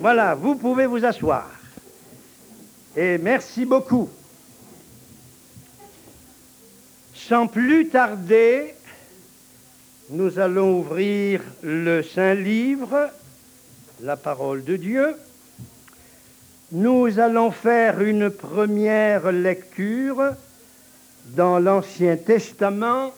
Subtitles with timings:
[0.00, 1.46] Voilà, vous pouvez vous asseoir.
[2.96, 4.08] Et merci beaucoup.
[7.14, 8.74] Sans plus tarder,
[10.08, 13.10] nous allons ouvrir le Saint Livre,
[14.00, 15.14] la parole de Dieu.
[16.72, 20.32] Nous allons faire une première lecture
[21.36, 23.12] dans l'Ancien Testament,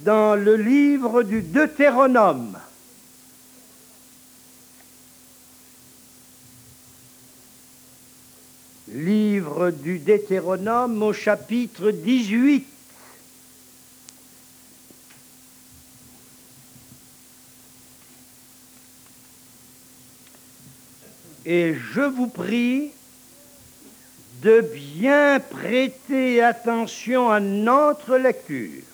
[0.00, 2.54] dans le livre du Deutéronome.
[8.94, 12.64] Livre du Deutéronome au chapitre 18.
[21.44, 22.92] Et je vous prie
[24.44, 28.84] de bien prêter attention à notre lecture.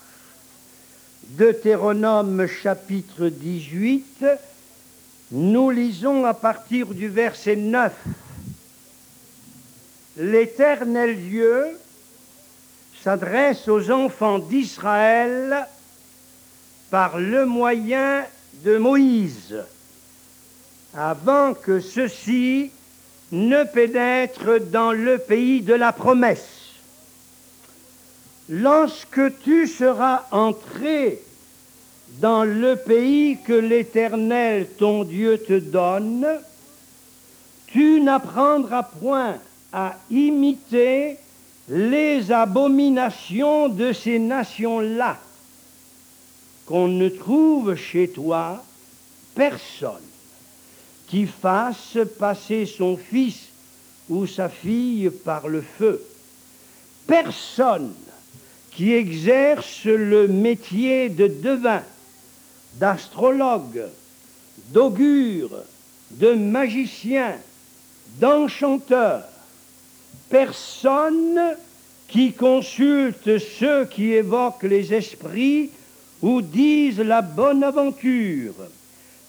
[1.25, 4.25] Deutéronome chapitre 18,
[5.33, 7.93] nous lisons à partir du verset 9.
[10.17, 11.79] L'Éternel Dieu
[13.03, 15.67] s'adresse aux enfants d'Israël
[16.91, 18.25] par le moyen
[18.65, 19.63] de Moïse
[20.95, 22.71] avant que ceux-ci
[23.30, 26.74] ne pénètrent dans le pays de la promesse.
[28.49, 31.23] Lorsque tu seras entré
[32.21, 36.27] dans le pays que l'Éternel ton Dieu te donne,
[37.69, 39.39] tu n'apprendras point
[39.73, 41.16] à imiter
[41.68, 45.18] les abominations de ces nations-là,
[46.66, 48.62] qu'on ne trouve chez toi
[49.35, 50.10] personne
[51.07, 53.49] qui fasse passer son fils
[54.09, 56.01] ou sa fille par le feu.
[57.07, 57.93] Personne
[58.71, 61.82] qui exerce le métier de devin,
[62.74, 63.82] d'astrologue,
[64.69, 65.50] d'augure,
[66.12, 67.37] de magicien,
[68.21, 69.25] d'enchanteur,
[70.31, 71.56] personne
[72.09, 75.71] qui consulte ceux qui évoquent les esprits
[76.23, 78.55] ou disent la bonne aventure,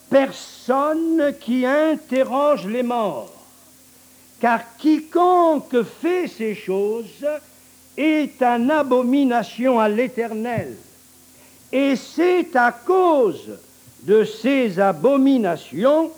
[0.10, 3.34] personne qui interroge les morts,
[4.40, 7.26] car quiconque fait ces choses
[7.98, 10.76] est une abomination à l'Éternel.
[11.72, 13.58] Et c'est à cause
[14.04, 16.12] de ces abominations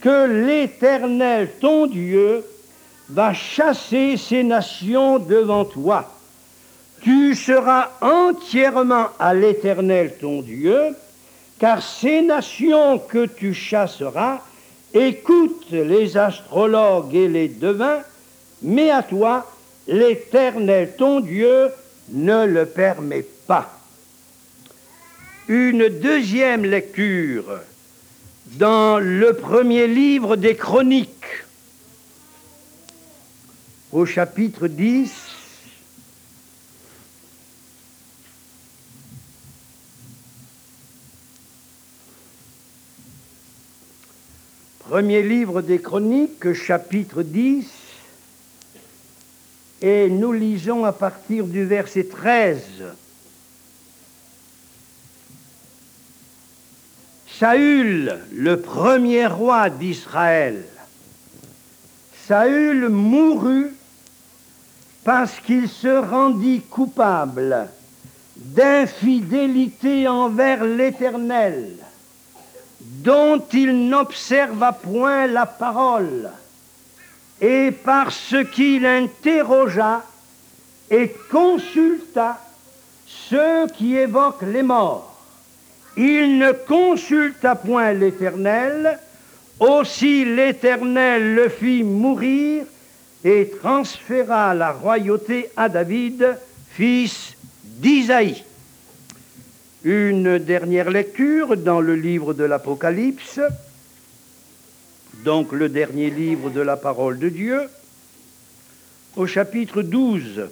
[0.00, 2.44] que l'Éternel, ton Dieu,
[3.08, 6.10] va chasser ces nations devant toi.
[7.02, 10.94] Tu seras entièrement à l'Éternel, ton Dieu,
[11.58, 14.40] car ces nations que tu chasseras
[14.94, 18.02] écoutent les astrologues et les devins,
[18.62, 19.50] mais à toi,
[19.88, 21.70] l'Éternel ton Dieu
[22.10, 23.78] ne le permet pas.
[25.48, 27.44] Une deuxième lecture
[28.58, 31.44] dans le premier livre des Chroniques,
[33.92, 35.12] au chapitre 10,
[44.78, 47.66] Premier livre des Chroniques, chapitre 10,
[49.82, 52.62] et nous lisons à partir du verset 13.
[57.38, 60.64] Saül, le premier roi d'Israël,
[62.26, 63.72] Saül mourut
[65.04, 67.68] parce qu'il se rendit coupable
[68.36, 71.76] d'infidélité envers l'Éternel
[72.80, 76.30] dont il n'observa point la parole,
[77.40, 80.02] et parce qu'il interrogea
[80.90, 82.38] et consulta
[83.06, 85.08] ceux qui évoquent les morts.
[85.96, 88.98] Il ne consulta point l'Éternel,
[89.58, 92.64] aussi l'Éternel le fit mourir
[93.24, 96.36] et transféra la royauté à David,
[96.70, 98.42] fils d'Isaïe.
[99.84, 103.40] Une dernière lecture dans le livre de l'Apocalypse,
[105.24, 107.62] donc le dernier livre de la parole de Dieu,
[109.16, 110.48] au chapitre 12.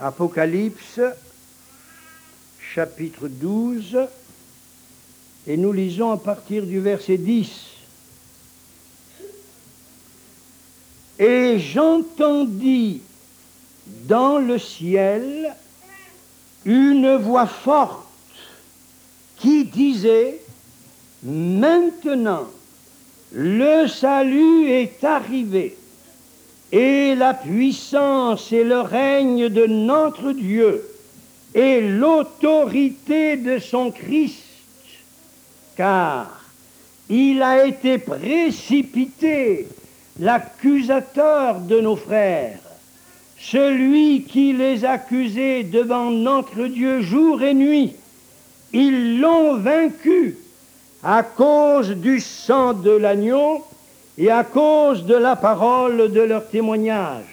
[0.00, 1.00] Apocalypse,
[2.74, 3.98] chapitre 12,
[5.48, 7.50] et nous lisons à partir du verset 10.
[11.18, 13.02] Et j'entendis
[14.06, 15.52] dans le ciel
[16.64, 18.06] une voix forte
[19.38, 20.40] qui disait,
[21.24, 22.46] maintenant
[23.32, 25.76] le salut est arrivé
[26.70, 30.89] et la puissance et le règne de notre Dieu
[31.54, 34.44] et l'autorité de son Christ,
[35.76, 36.40] car
[37.08, 39.66] il a été précipité,
[40.20, 42.58] l'accusateur de nos frères,
[43.38, 47.96] celui qui les accusait devant notre Dieu jour et nuit.
[48.72, 50.36] Ils l'ont vaincu
[51.02, 53.64] à cause du sang de l'agneau
[54.18, 57.24] et à cause de la parole de leur témoignage.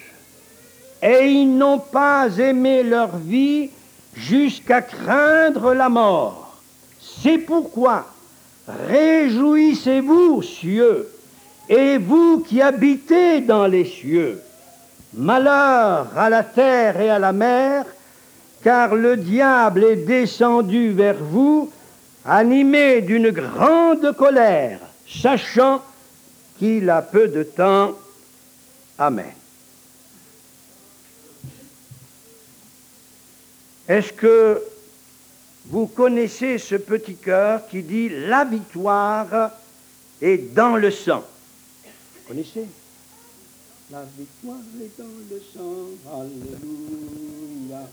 [1.03, 3.69] Et ils n'ont pas aimé leur vie
[4.17, 6.57] jusqu'à craindre la mort.
[6.99, 8.05] C'est pourquoi
[8.67, 11.07] réjouissez-vous, cieux,
[11.69, 14.41] et vous qui habitez dans les cieux.
[15.13, 17.85] Malheur à la terre et à la mer,
[18.63, 21.71] car le diable est descendu vers vous,
[22.25, 25.81] animé d'une grande colère, sachant
[26.59, 27.93] qu'il a peu de temps.
[28.97, 29.31] Amen.
[33.87, 34.61] Est-ce que
[35.67, 39.51] vous connaissez ce petit cœur qui dit la victoire
[40.21, 41.23] est dans le sang?
[41.83, 42.65] Vous connaissez?
[43.89, 45.87] La victoire est dans le sang.
[46.11, 47.87] Alléluia.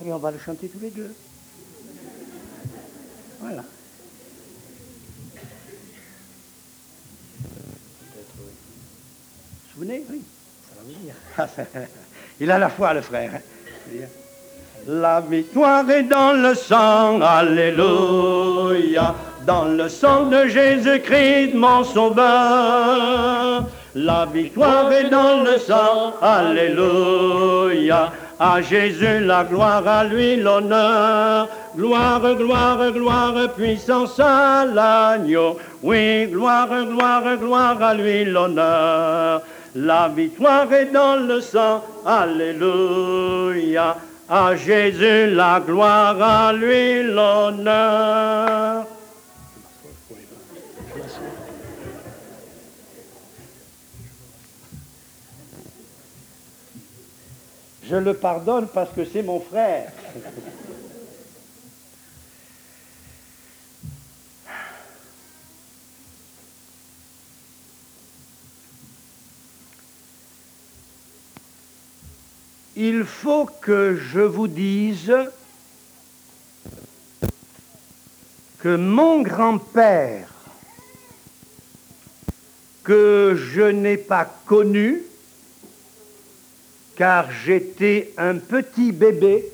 [0.00, 1.12] Allez, on va le chanter tous les deux.
[3.40, 3.64] Voilà.
[9.64, 10.04] Vous souvenez?
[10.08, 10.22] Oui,
[10.68, 11.88] ça va venir.
[12.40, 13.40] Il a la foi, le frère.
[14.86, 19.14] La victoire est dans le sang, Alléluia,
[19.46, 23.64] dans le sang de Jésus-Christ, mon sauveur.
[23.94, 28.12] La victoire est dans le sang, Alléluia.
[28.40, 31.48] À Jésus la gloire, à lui l'honneur.
[31.76, 35.58] Gloire, gloire, gloire, puissance à l'agneau.
[35.82, 39.42] Oui, gloire, gloire, gloire, à lui l'honneur.
[39.74, 43.96] La victoire est dans le sang, Alléluia.
[44.28, 48.86] À Jésus la gloire, à lui l'honneur.
[57.88, 59.90] Je le pardonne parce que c'est mon frère.
[72.80, 75.12] Il faut que je vous dise
[78.60, 80.28] que mon grand-père,
[82.84, 85.02] que je n'ai pas connu,
[86.94, 89.44] car j'étais un petit bébé,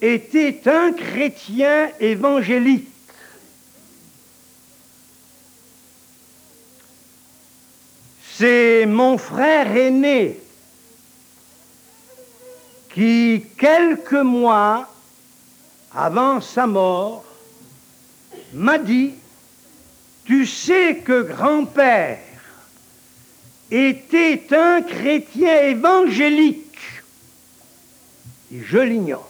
[0.00, 2.88] était un chrétien évangélique.
[8.38, 10.40] C'est mon frère aîné
[12.94, 14.88] qui, quelques mois
[15.94, 17.24] avant sa mort,
[18.52, 19.12] m'a dit,
[20.24, 22.18] tu sais que grand-père
[23.70, 26.78] était un chrétien évangélique.
[28.52, 29.28] Et je l'ignore.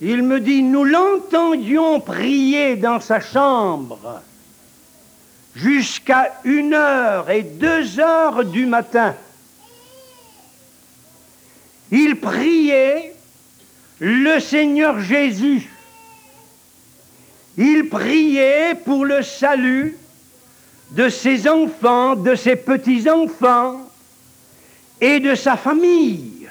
[0.00, 4.22] Il me dit, nous l'entendions prier dans sa chambre
[5.54, 9.14] jusqu'à une heure et deux heures du matin.
[11.90, 13.14] Il priait
[13.98, 15.68] le Seigneur Jésus.
[17.58, 19.96] Il priait pour le salut
[20.92, 23.90] de ses enfants, de ses petits-enfants
[25.00, 26.48] et de sa famille.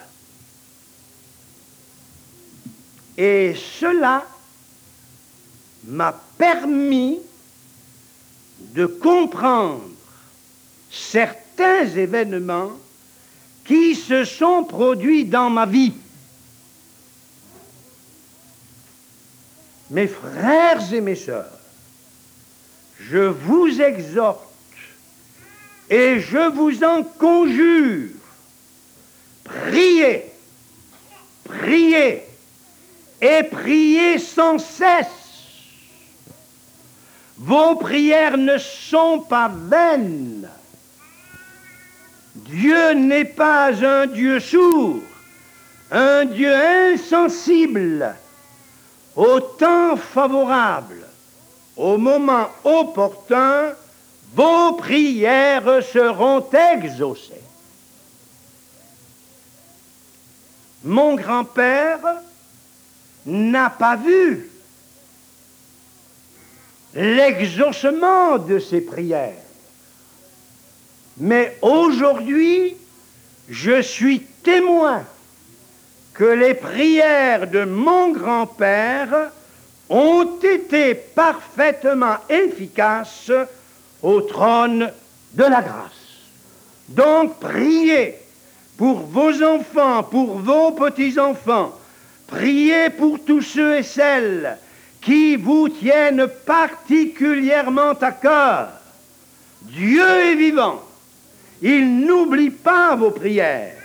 [3.18, 4.26] Et cela
[5.86, 7.20] m'a permis
[8.60, 9.90] de comprendre
[10.92, 12.72] certains événements
[13.70, 15.94] qui se sont produits dans ma vie.
[19.92, 21.52] Mes frères et mes sœurs,
[23.00, 24.42] je vous exhorte
[25.88, 28.10] et je vous en conjure,
[29.44, 30.26] priez,
[31.44, 32.24] priez
[33.22, 35.06] et priez sans cesse.
[37.38, 40.50] Vos prières ne sont pas vaines.
[42.50, 45.02] Dieu n'est pas un Dieu sourd,
[45.92, 48.16] un Dieu insensible,
[49.16, 51.06] au temps favorable,
[51.78, 53.74] au moment opportun,
[54.34, 57.44] vos prières seront exaucées.
[60.84, 62.00] Mon grand-père
[63.28, 64.50] n'a pas vu
[66.96, 69.49] l'exaucement de ses prières.
[71.20, 72.76] Mais aujourd'hui,
[73.50, 75.04] je suis témoin
[76.14, 79.32] que les prières de mon grand-père
[79.90, 83.32] ont été parfaitement efficaces
[84.02, 84.92] au trône
[85.34, 85.92] de la grâce.
[86.90, 88.16] Donc priez
[88.78, 91.78] pour vos enfants, pour vos petits-enfants,
[92.28, 94.58] priez pour tous ceux et celles
[95.02, 98.70] qui vous tiennent particulièrement à cœur.
[99.64, 100.82] Dieu est vivant.
[101.62, 103.76] Il n'oublie pas vos prières.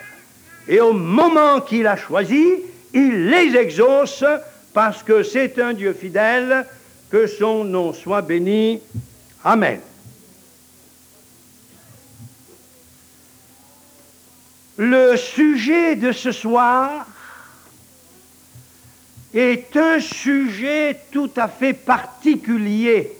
[0.68, 2.46] Et au moment qu'il a choisi,
[2.92, 4.24] il les exauce
[4.72, 6.66] parce que c'est un Dieu fidèle.
[7.10, 8.80] Que son nom soit béni.
[9.44, 9.80] Amen.
[14.76, 17.06] Le sujet de ce soir
[19.32, 23.12] est un sujet tout à fait particulier.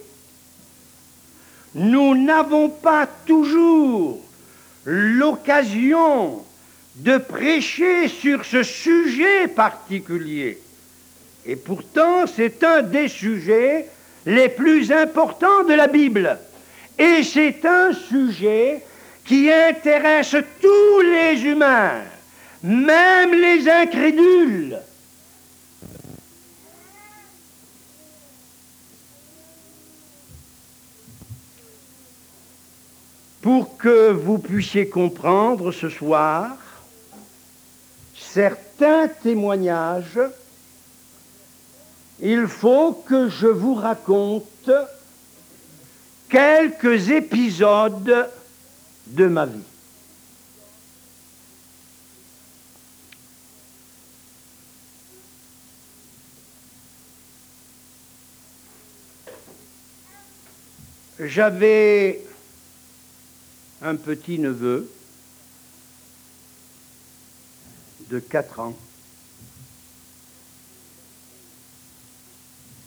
[1.75, 4.24] Nous n'avons pas toujours
[4.85, 6.45] l'occasion
[6.97, 10.59] de prêcher sur ce sujet particulier.
[11.47, 13.87] Et pourtant, c'est un des sujets
[14.27, 16.39] les plus importants de la Bible.
[16.99, 18.83] Et c'est un sujet
[19.25, 22.03] qui intéresse tous les humains,
[22.63, 24.79] même les incrédules.
[33.45, 36.57] Pour que vous puissiez comprendre ce soir
[38.17, 40.19] certains témoignages,
[42.23, 44.71] il faut que je vous raconte
[46.31, 48.31] quelques épisodes
[49.09, 49.61] de ma vie.
[61.21, 62.25] J'avais
[63.85, 64.91] un petit neveu
[68.09, 68.77] de 4 ans.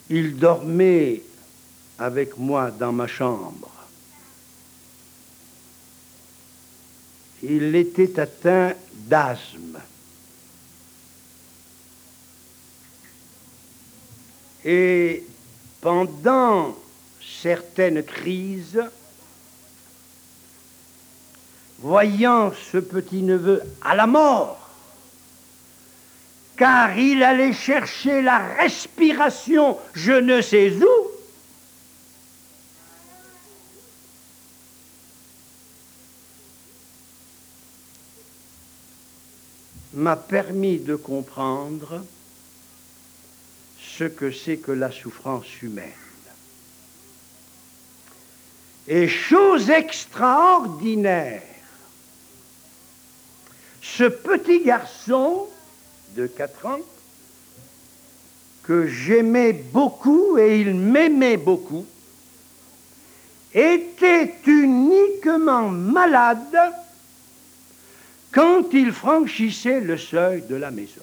[0.10, 1.22] Il dormait
[2.00, 3.72] avec moi dans ma chambre.
[7.44, 9.80] Il était atteint d'asthme.
[14.66, 15.24] Et
[15.80, 16.76] pendant
[17.22, 18.82] certaines crises,
[21.80, 24.70] voyant ce petit-neveu à la mort,
[26.58, 31.18] car il allait chercher la respiration je ne sais où,
[39.94, 42.04] m'a permis de comprendre
[43.80, 45.92] ce que c'est que la souffrance humaine.
[48.88, 51.42] Et chose extraordinaire,
[53.96, 55.48] ce petit garçon
[56.16, 56.80] de 4 ans,
[58.64, 61.86] que j'aimais beaucoup et il m'aimait beaucoup,
[63.54, 66.74] était uniquement malade
[68.32, 71.02] quand il franchissait le seuil de la maison.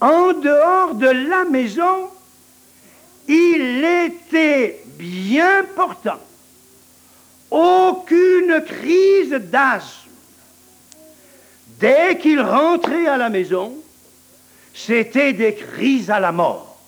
[0.00, 2.08] En dehors de la maison,
[3.26, 6.20] il était bien portant
[7.50, 10.10] aucune crise d'asthme.
[11.78, 13.74] Dès qu'il rentrait à la maison,
[14.74, 16.78] c'était des crises à la mort.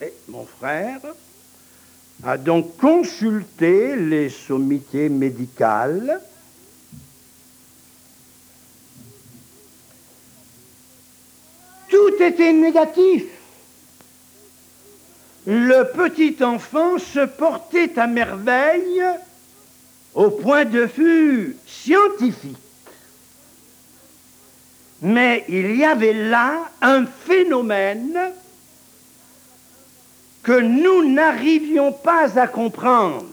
[0.00, 1.00] Et mon frère
[2.22, 6.20] a donc consulté les sommités médicales
[11.88, 13.24] Tout était négatif
[15.46, 19.02] le petit enfant se portait à merveille
[20.14, 22.56] au point de vue scientifique.
[25.02, 28.18] Mais il y avait là un phénomène
[30.42, 33.26] que nous n'arrivions pas à comprendre.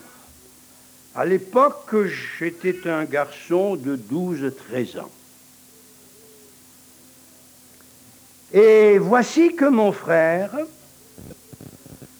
[1.15, 1.95] À l'époque,
[2.39, 5.11] j'étais un garçon de 12-13 ans.
[8.51, 10.51] Et voici que mon frère,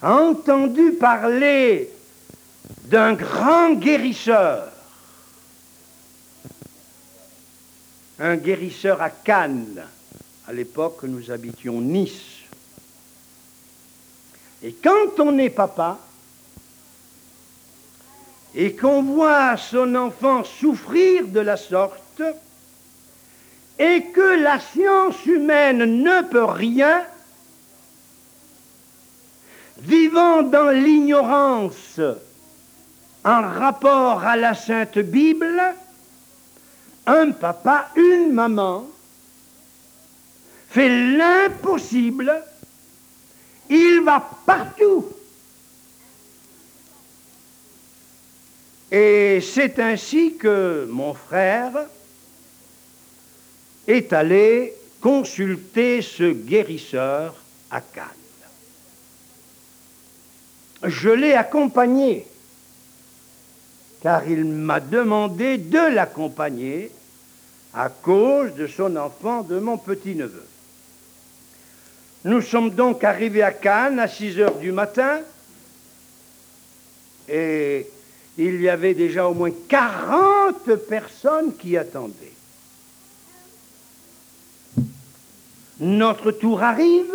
[0.03, 1.89] entendu parler
[2.85, 4.69] d'un grand guérisseur,
[8.19, 9.83] un guérisseur à Cannes.
[10.47, 12.41] À l'époque, nous habitions Nice.
[14.61, 15.99] Et quand on est papa,
[18.55, 22.21] et qu'on voit son enfant souffrir de la sorte,
[23.79, 27.03] et que la science humaine ne peut rien,
[29.83, 31.99] vivant dans l'ignorance
[33.25, 35.61] en rapport à la Sainte Bible,
[37.05, 38.85] un papa, une maman,
[40.69, 42.43] fait l'impossible,
[43.69, 45.05] il va partout.
[48.91, 51.73] Et c'est ainsi que mon frère
[53.87, 57.35] est allé consulter ce guérisseur
[57.71, 58.22] à Cannes.
[60.83, 62.25] Je l'ai accompagné,
[64.01, 66.91] car il m'a demandé de l'accompagner
[67.73, 70.45] à cause de son enfant, de mon petit-neveu.
[72.25, 75.19] Nous sommes donc arrivés à Cannes à 6 heures du matin
[77.27, 77.87] et
[78.37, 82.13] il y avait déjà au moins 40 personnes qui attendaient.
[85.79, 87.13] Notre tour arrive,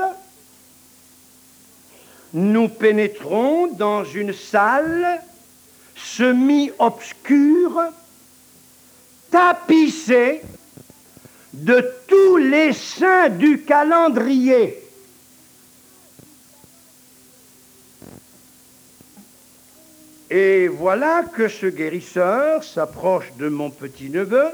[2.32, 5.23] nous pénétrons dans une salle
[5.97, 7.82] semi-obscure,
[9.30, 10.42] tapissée
[11.52, 14.82] de tous les saints du calendrier.
[20.30, 24.50] Et voilà que ce guérisseur s'approche de mon petit-neveu,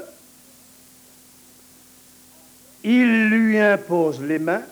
[2.83, 4.63] il lui impose les mains,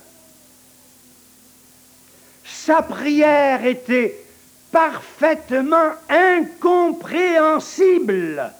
[2.66, 4.26] sa prière était
[4.72, 8.54] parfaitement incompréhensible.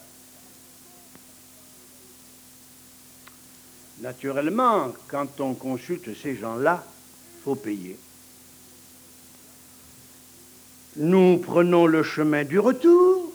[4.02, 7.98] Naturellement, quand on consulte ces gens-là, il faut payer.
[10.98, 13.32] Nous prenons le chemin du retour.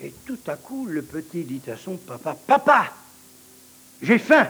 [0.00, 2.90] Et tout à coup, le petit dit à son papa, Papa,
[4.00, 4.48] j'ai faim.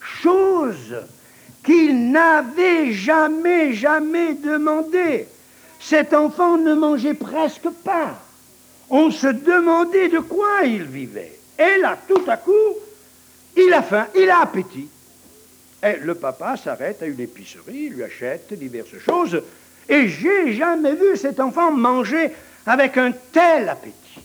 [0.00, 0.94] Chose
[1.64, 5.26] qu'il n'avait jamais, jamais demandé.
[5.80, 8.18] Cet enfant ne mangeait presque pas.
[8.90, 11.38] On se demandait de quoi il vivait.
[11.58, 12.50] Et là, tout à coup,
[13.56, 14.88] il a faim, il a appétit.
[15.82, 19.42] Et le papa s'arrête à une épicerie, lui achète diverses choses,
[19.88, 22.30] et j'ai jamais vu cet enfant manger
[22.66, 24.21] avec un tel appétit.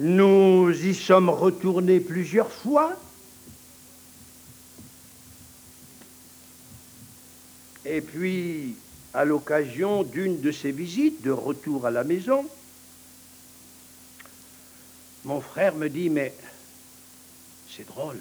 [0.00, 2.96] Nous y sommes retournés plusieurs fois.
[7.84, 8.76] Et puis,
[9.12, 12.46] à l'occasion d'une de ces visites de retour à la maison,
[15.26, 16.34] mon frère me dit, mais
[17.68, 18.20] c'est drôle.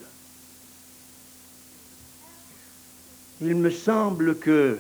[3.39, 4.80] Il me semble que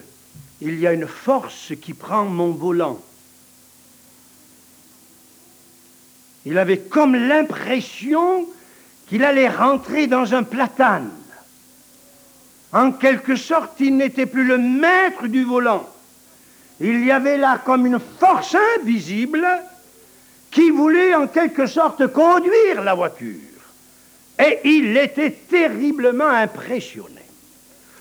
[0.59, 3.01] il y a une force qui prend mon volant.
[6.49, 8.47] Il avait comme l'impression
[9.07, 11.11] qu'il allait rentrer dans un platane.
[12.73, 15.87] En quelque sorte, il n'était plus le maître du volant.
[16.79, 19.45] Il y avait là comme une force invisible
[20.49, 23.35] qui voulait en quelque sorte conduire la voiture.
[24.43, 27.21] Et il était terriblement impressionné.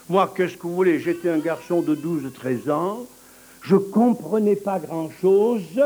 [0.09, 1.01] Moi, qu'est-ce que vous voulez?
[1.01, 3.07] J'étais un garçon de 12-13 ans,
[3.61, 5.83] je ne comprenais pas grand-chose,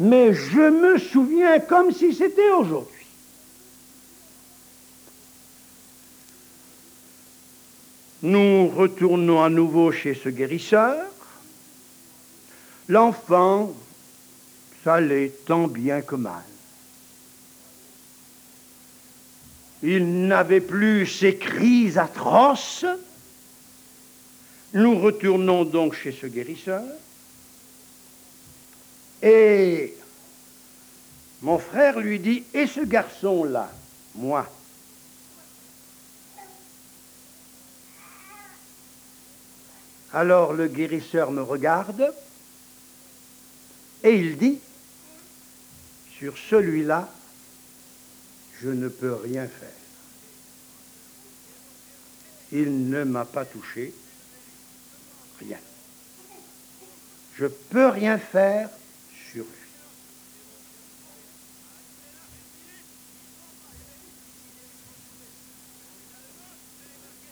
[0.00, 3.06] mais je me souviens comme si c'était aujourd'hui.
[8.22, 10.96] Nous retournons à nouveau chez ce guérisseur.
[12.88, 13.74] L'enfant,
[14.84, 16.44] ça allait tant bien que mal.
[19.82, 22.86] Il n'avait plus ces crises atroces.
[24.72, 26.84] Nous retournons donc chez ce guérisseur.
[29.22, 29.94] Et
[31.42, 33.70] mon frère lui dit, et ce garçon-là,
[34.14, 34.48] moi,
[40.12, 42.12] Alors le guérisseur me regarde
[44.02, 44.58] et il dit,
[46.18, 47.08] sur celui-là,
[48.60, 49.68] je ne peux rien faire.
[52.52, 53.94] Il ne m'a pas touché,
[55.38, 55.58] rien.
[57.36, 58.68] Je peux rien faire
[59.30, 59.60] sur lui.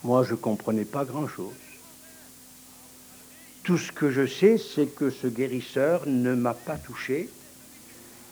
[0.04, 1.54] Moi, je ne comprenais pas grand-chose.
[3.64, 7.28] Tout ce que je sais, c'est que ce guérisseur ne m'a pas touché.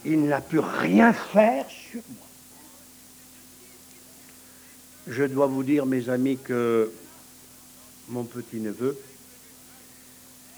[0.05, 2.27] Il n'a pu rien faire sur moi.
[5.09, 6.91] Je dois vous dire, mes amis, que
[8.09, 8.99] mon petit-neveu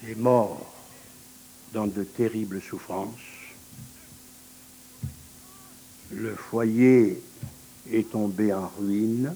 [0.06, 0.74] est mort
[1.72, 3.08] dans de terribles souffrances.
[6.10, 7.22] Le foyer
[7.90, 9.34] est tombé en ruine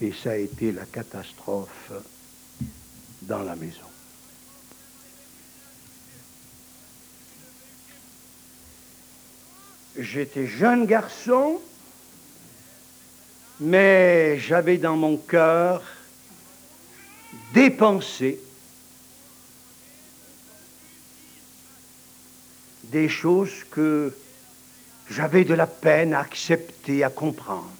[0.00, 1.92] et ça a été la catastrophe
[3.22, 3.78] dans la maison.
[9.98, 11.60] J'étais jeune garçon,
[13.60, 15.82] mais j'avais dans mon cœur
[17.52, 18.40] dépensé
[22.84, 24.16] des choses que
[25.10, 27.70] j'avais de la peine à accepter, à comprendre.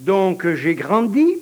[0.00, 1.36] Donc j'ai grandi,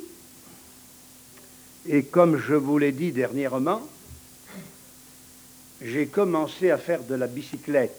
[1.87, 3.81] et comme je vous l'ai dit dernièrement,
[5.81, 7.97] j'ai commencé à faire de la bicyclette.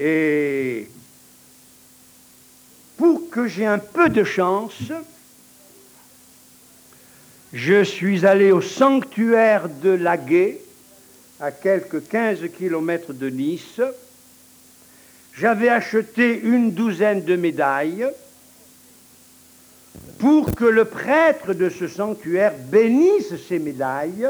[0.00, 0.88] Et
[2.96, 4.90] pour que j'ai un peu de chance,
[7.52, 10.60] je suis allé au sanctuaire de Laguet,
[11.38, 13.80] à quelques 15 kilomètres de Nice.
[15.36, 18.06] J'avais acheté une douzaine de médailles
[20.18, 24.28] pour que le prêtre de ce sanctuaire bénisse ces médailles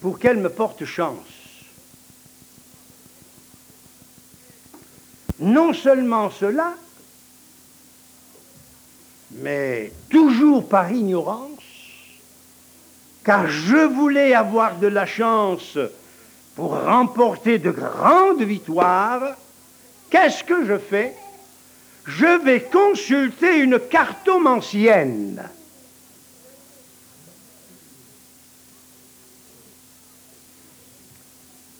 [0.00, 1.18] pour qu'elles me portent chance.
[5.40, 6.72] Non seulement cela,
[9.32, 11.60] mais toujours par ignorance,
[13.24, 15.76] car je voulais avoir de la chance
[16.54, 19.36] pour remporter de grandes victoires,
[20.14, 21.12] qu'est-ce que je fais?
[22.06, 25.42] Je vais consulter une cartomancienne.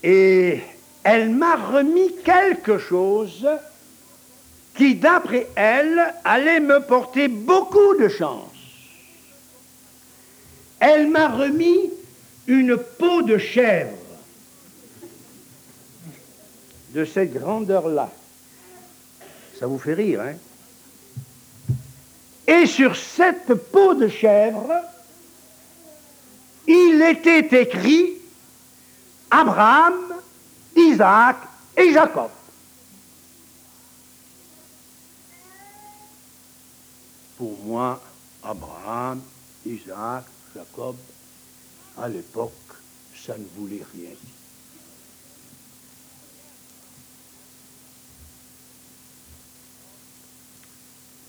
[0.03, 0.61] Et
[1.05, 3.47] elle m'a remis quelque chose
[4.75, 8.51] qui, d'après elle, allait me porter beaucoup de chance
[10.87, 11.91] elle m'a remis
[12.47, 13.97] une peau de chèvre
[16.95, 18.11] de cette grandeur-là.
[19.67, 20.35] Vous fait rire, hein
[22.47, 24.71] Et sur cette peau de chèvre,
[26.67, 28.15] il était écrit
[29.31, 29.95] Abraham,
[30.77, 31.37] Isaac
[31.77, 32.31] et Jacob.
[37.37, 38.01] Pour moi,
[38.43, 39.21] Abraham,
[39.67, 40.25] Isaac,
[40.55, 40.97] Jacob,
[41.99, 42.53] à l'époque,
[43.15, 44.34] ça ne voulait rien dire.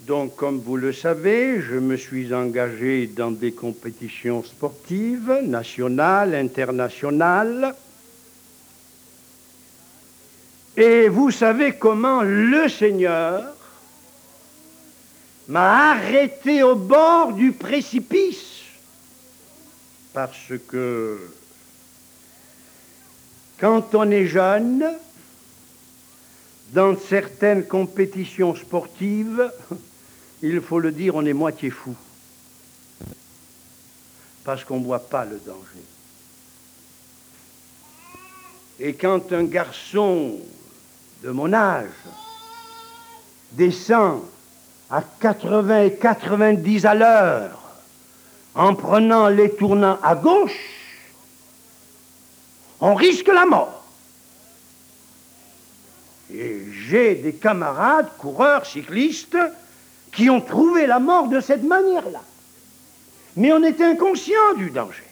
[0.06, 7.74] Donc, comme vous le savez, je me suis engagé dans des compétitions sportives, nationales, internationales.
[10.78, 13.56] Et vous savez comment le Seigneur
[15.48, 18.56] m'a arrêté au bord du précipice
[20.16, 21.20] parce que
[23.60, 24.86] quand on est jeune,
[26.72, 29.52] dans certaines compétitions sportives,
[30.42, 31.96] il faut le dire, on est moitié fou.
[34.44, 35.84] Parce qu'on ne voit pas le danger.
[38.80, 40.40] Et quand un garçon
[41.24, 41.90] de mon âge
[43.54, 44.22] descend
[44.90, 47.62] à 80 et 90 à l'heure,
[48.54, 50.60] en prenant les tournants à gauche,
[52.80, 53.84] on risque la mort.
[56.32, 59.38] Et j'ai des camarades, coureurs, cyclistes,
[60.16, 62.22] qui ont trouvé la mort de cette manière-là.
[63.36, 65.04] Mais on est inconscient du danger.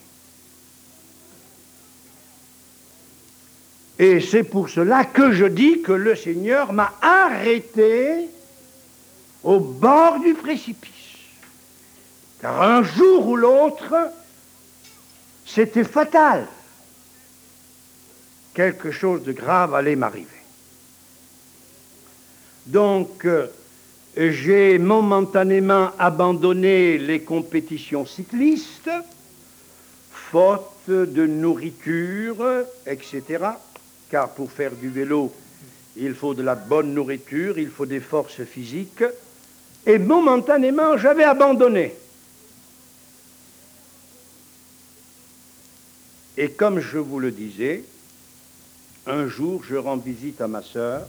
[3.99, 8.29] Et c'est pour cela que je dis que le Seigneur m'a arrêté
[9.43, 10.89] au bord du précipice.
[12.41, 13.93] Car un jour ou l'autre,
[15.45, 16.47] c'était fatal.
[18.53, 20.29] Quelque chose de grave allait m'arriver.
[22.65, 23.47] Donc, euh,
[24.15, 28.91] j'ai momentanément abandonné les compétitions cyclistes,
[30.11, 32.45] faute de nourriture,
[32.85, 33.23] etc.
[34.09, 35.33] Car pour faire du vélo,
[35.95, 39.03] il faut de la bonne nourriture, il faut des forces physiques.
[39.85, 41.93] Et momentanément, j'avais abandonné.
[46.37, 47.83] Et comme je vous le disais,
[49.05, 51.07] un jour, je rends visite à ma sœur,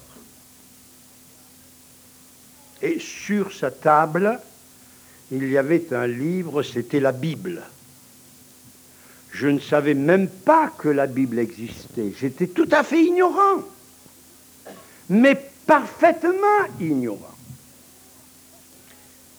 [2.83, 4.39] et sur sa table,
[5.31, 7.63] il y avait un livre, c'était la Bible.
[9.33, 12.13] Je ne savais même pas que la Bible existait.
[12.19, 13.63] J'étais tout à fait ignorant,
[15.09, 15.35] mais
[15.67, 17.35] parfaitement ignorant.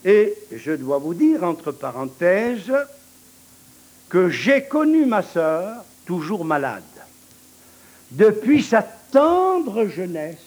[0.04, 2.74] Et je dois vous dire, entre parenthèses,
[4.10, 6.84] que j'ai connu ma sœur toujours malade.
[8.12, 10.38] Depuis sa tendre jeunesse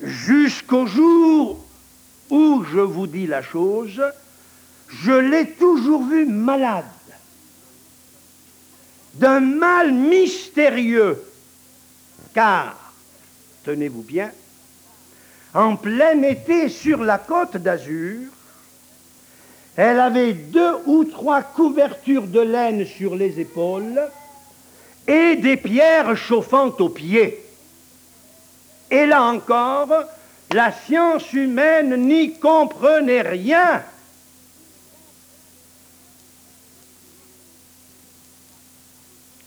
[0.00, 1.64] jusqu'au jour
[2.30, 4.02] où je vous dis la chose,
[4.88, 6.84] je l'ai toujours vu malade,
[9.14, 11.22] d'un mal mystérieux,
[12.34, 12.92] car,
[13.64, 14.30] tenez-vous bien,
[15.52, 18.30] en plein été sur la côte d'Azur,
[19.76, 24.00] elle avait deux ou trois couvertures de laine sur les épaules
[25.06, 27.43] et des pierres chauffant aux pieds.
[28.94, 29.88] Et là encore,
[30.52, 33.82] la science humaine n'y comprenait rien.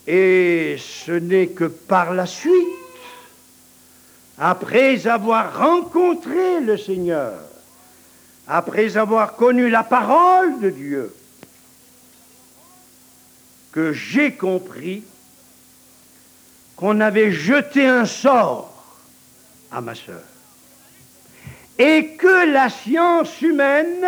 [0.05, 2.51] Et ce n'est que par la suite,
[4.38, 7.39] après avoir rencontré le Seigneur,
[8.49, 11.15] après avoir connu la parole de Dieu,
[13.71, 15.05] que j'ai compris
[16.75, 18.76] qu'on avait jeté un sort
[19.71, 20.21] à ma sœur
[21.80, 24.06] et que la science humaine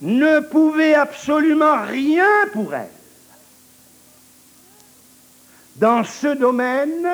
[0.00, 2.88] ne pouvait absolument rien pour elle.
[5.76, 7.08] Dans ce domaine,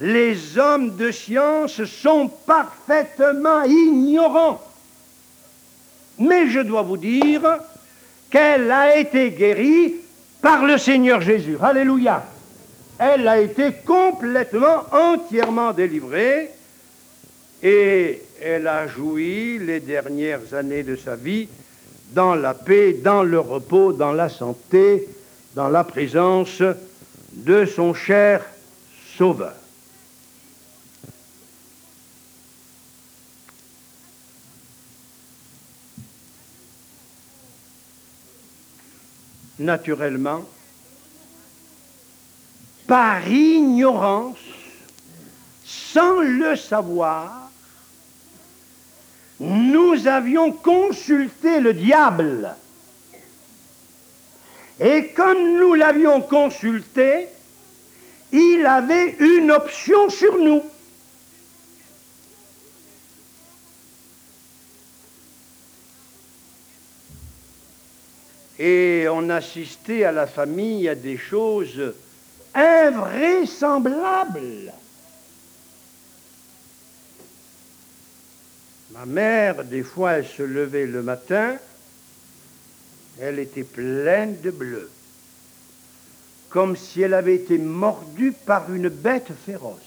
[0.00, 4.60] les hommes de science sont parfaitement ignorants.
[6.18, 7.42] Mais je dois vous dire
[8.30, 9.96] qu'elle a été guérie
[10.40, 11.56] par le Seigneur Jésus.
[11.60, 12.24] Alléluia.
[12.98, 16.50] Elle a été complètement, entièrement délivrée
[17.62, 21.48] et elle a joui les dernières années de sa vie
[22.12, 25.08] dans la paix, dans le repos, dans la santé,
[25.54, 26.62] dans la présence
[27.32, 28.44] de son cher
[29.16, 29.54] Sauveur.
[39.58, 40.42] Naturellement,
[42.86, 44.38] par ignorance,
[45.64, 47.49] sans le savoir,
[49.40, 52.54] nous avions consulté le diable.
[54.78, 57.26] Et comme nous l'avions consulté,
[58.32, 60.62] il avait une option sur nous.
[68.58, 71.94] Et on assistait à la famille à des choses
[72.54, 74.74] invraisemblables.
[78.92, 81.56] Ma mère, des fois, elle se levait le matin,
[83.20, 84.90] elle était pleine de bleu,
[86.48, 89.78] comme si elle avait été mordue par une bête féroce.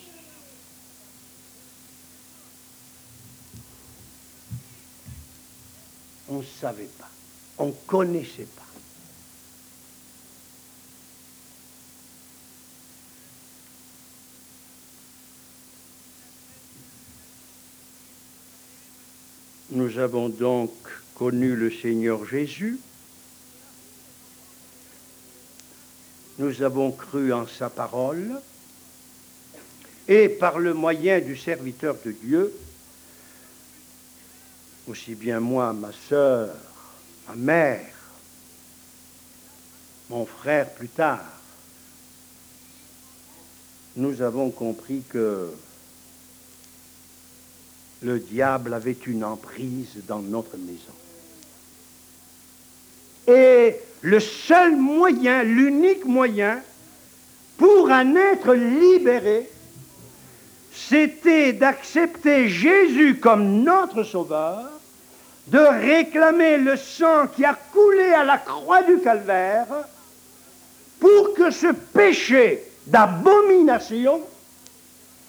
[6.30, 7.10] On ne savait pas,
[7.58, 8.63] on ne connaissait pas.
[19.76, 20.72] Nous avons donc
[21.16, 22.78] connu le Seigneur Jésus.
[26.38, 28.40] Nous avons cru en sa parole.
[30.08, 32.54] Et par le moyen du serviteur de Dieu,
[34.88, 36.54] aussi bien moi, ma sœur,
[37.28, 37.96] ma mère,
[40.08, 41.26] mon frère plus tard,
[43.96, 45.52] nous avons compris que
[48.04, 50.94] le diable avait une emprise dans notre maison.
[53.28, 56.62] Et le seul moyen, l'unique moyen
[57.58, 59.50] pour en être libéré,
[60.74, 64.70] c'était d'accepter Jésus comme notre sauveur,
[65.48, 69.68] de réclamer le sang qui a coulé à la croix du calvaire,
[71.00, 74.22] pour que ce péché d'abomination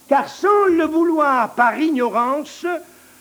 [0.09, 2.67] car sans le vouloir par ignorance,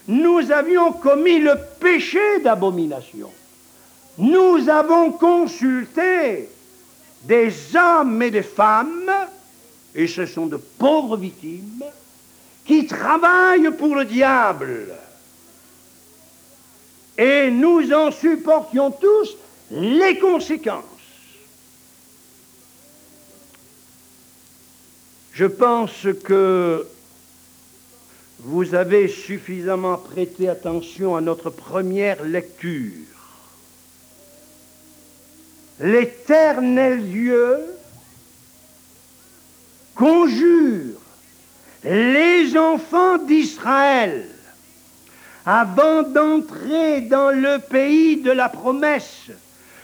[0.08, 3.32] nous avions commis le péché d'abomination.
[4.17, 6.50] Nous avons consulté
[7.24, 9.12] des hommes et des femmes,
[9.96, 11.84] et ce sont de pauvres victimes,
[12.65, 14.89] qui travaillent pour le diable.
[17.17, 19.38] Et nous en supportions tous
[19.72, 20.92] les conséquences.
[25.34, 26.86] Je pense que
[28.39, 32.91] vous avez suffisamment prêté attention à notre première lecture.
[35.80, 37.58] L'éternel Dieu
[39.96, 41.00] conjure
[41.84, 44.28] les enfants d'Israël
[45.48, 49.32] avant d'entrer dans le pays de la promesse,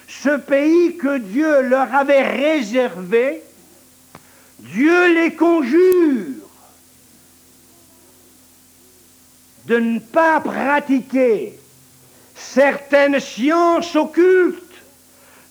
[0.07, 3.41] ce pays que Dieu leur avait réservé
[4.59, 6.35] Dieu les conjure
[9.65, 11.57] de ne pas pratiquer
[12.35, 14.63] certaines sciences occultes,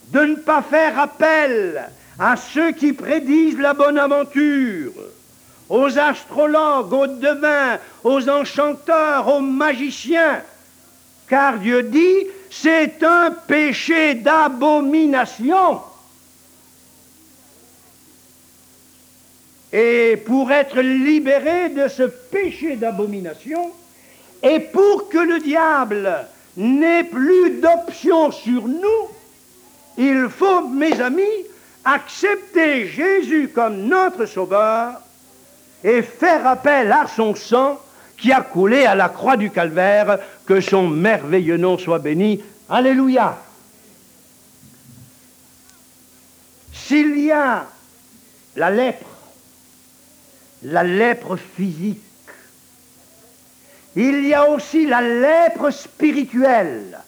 [0.09, 4.93] de ne pas faire appel à ceux qui prédisent la bonne aventure,
[5.69, 10.43] aux astrologues, aux devins, aux enchanteurs, aux magiciens,
[11.29, 15.81] car Dieu dit, c'est un péché d'abomination.
[19.73, 23.71] Et pour être libéré de ce péché d'abomination,
[24.43, 26.27] et pour que le diable
[26.57, 29.09] n'ait plus d'option sur nous,
[29.99, 31.23] il faut, mes amis,
[31.85, 35.01] accepter Jésus comme notre sauveur
[35.83, 37.81] et faire appel à son sang
[38.17, 42.43] qui a coulé à la croix du calvaire, que son merveilleux nom soit béni.
[42.69, 43.39] Alléluia.
[46.73, 47.67] S'il y a
[48.57, 49.07] la lèpre,
[50.63, 52.03] la lèpre physique,
[53.97, 56.99] il y a aussi la lèpre spirituelle.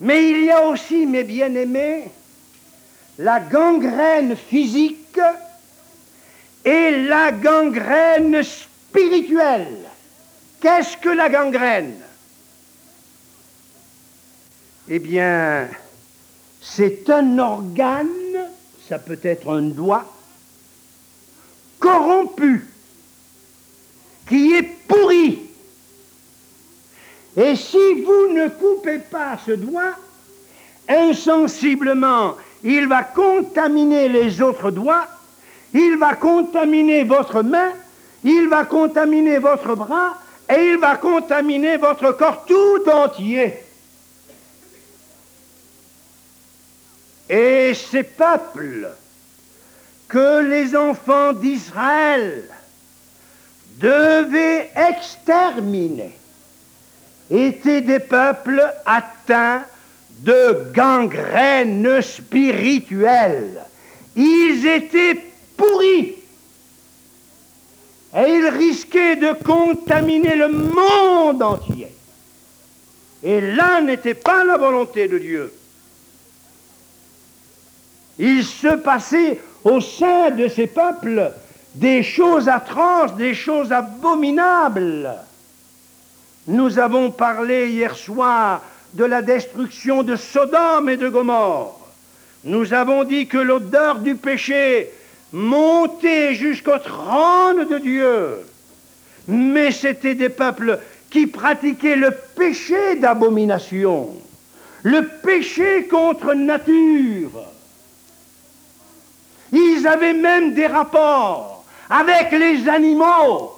[0.00, 2.10] Mais il y a aussi, mes bien-aimés,
[3.18, 5.20] la gangrène physique
[6.64, 9.78] et la gangrène spirituelle.
[10.60, 12.00] Qu'est-ce que la gangrène?
[14.88, 15.68] Eh bien,
[16.60, 18.08] c'est un organe,
[18.88, 20.04] ça peut être un doigt,
[21.78, 22.66] corrompu,
[24.28, 25.38] qui est pourri.
[27.36, 29.94] Et si vous ne coupez pas ce doigt,
[30.88, 35.06] insensiblement, il va contaminer les autres doigts,
[35.72, 37.70] il va contaminer votre main,
[38.24, 40.18] il va contaminer votre bras,
[40.50, 43.61] et il va contaminer votre corps tout entier.
[47.72, 48.86] Et ces peuples
[50.06, 52.44] que les enfants d'Israël
[53.78, 56.12] devaient exterminer
[57.30, 59.64] étaient des peuples atteints
[60.18, 63.62] de gangrène spirituelle.
[64.16, 65.24] Ils étaient
[65.56, 66.16] pourris.
[68.14, 71.88] Et ils risquaient de contaminer le monde entier.
[73.22, 75.54] Et là n'était pas la volonté de Dieu.
[78.18, 81.32] Il se passait au sein de ces peuples
[81.74, 85.10] des choses atroces, des choses abominables.
[86.46, 88.62] Nous avons parlé hier soir
[88.94, 91.78] de la destruction de Sodome et de Gomorre.
[92.44, 94.90] Nous avons dit que l'odeur du péché
[95.32, 98.38] montait jusqu'au trône de Dieu.
[99.28, 100.78] Mais c'étaient des peuples
[101.10, 104.10] qui pratiquaient le péché d'abomination,
[104.82, 107.51] le péché contre nature.
[109.52, 113.52] Ils avaient même des rapports avec les animaux.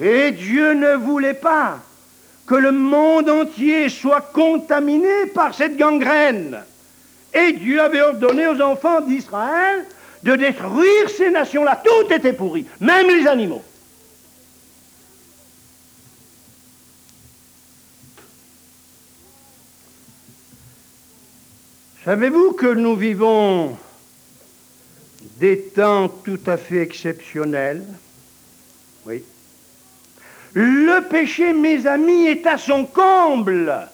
[0.00, 1.78] Et Dieu ne voulait pas
[2.46, 6.58] que le monde entier soit contaminé par cette gangrène.
[7.32, 9.84] Et Dieu avait ordonné aux enfants d'Israël
[10.22, 11.82] de détruire ces nations-là.
[11.84, 13.62] Tout était pourri, même les animaux.
[22.04, 23.78] Savez-vous que nous vivons
[25.40, 27.82] des temps tout à fait exceptionnels?
[29.06, 29.24] Oui.
[30.52, 33.88] Le péché, mes amis, est à son comble.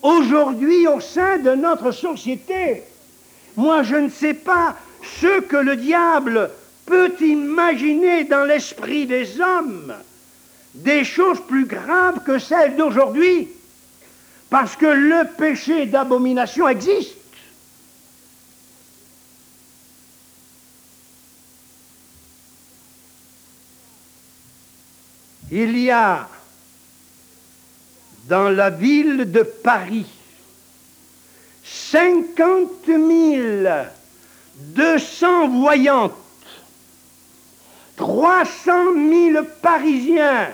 [0.00, 2.82] Aujourd'hui, au sein de notre société,
[3.56, 4.74] moi je ne sais pas
[5.20, 6.50] ce que le diable
[6.86, 9.92] peut imaginer dans l'esprit des hommes,
[10.72, 13.50] des choses plus graves que celles d'aujourd'hui,
[14.52, 17.16] parce que le péché d'abomination existe.
[25.50, 26.28] Il y a
[28.28, 30.06] dans la ville de Paris
[31.64, 32.90] 50
[34.56, 36.12] 200 voyantes,
[37.96, 38.72] 300
[39.32, 40.50] 000 Parisiens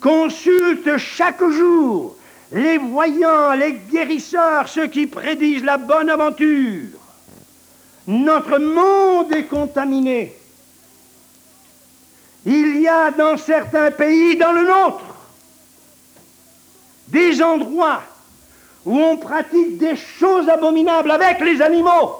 [0.00, 2.16] consultent chaque jour
[2.52, 6.98] les voyants, les guérisseurs, ceux qui prédisent la bonne aventure.
[8.06, 10.36] Notre monde est contaminé.
[12.44, 15.04] Il y a dans certains pays, dans le nôtre,
[17.08, 18.02] des endroits
[18.84, 22.16] où on pratique des choses abominables avec les animaux.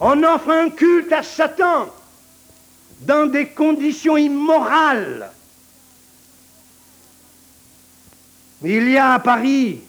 [0.00, 1.88] On offre un culte à Satan
[3.00, 5.30] dans des conditions immorales.
[8.64, 9.80] Il y a à Paris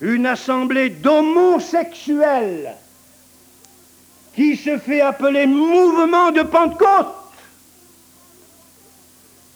[0.00, 2.74] une assemblée d'homosexuels
[4.34, 7.14] qui se fait appeler mouvement de Pentecôte.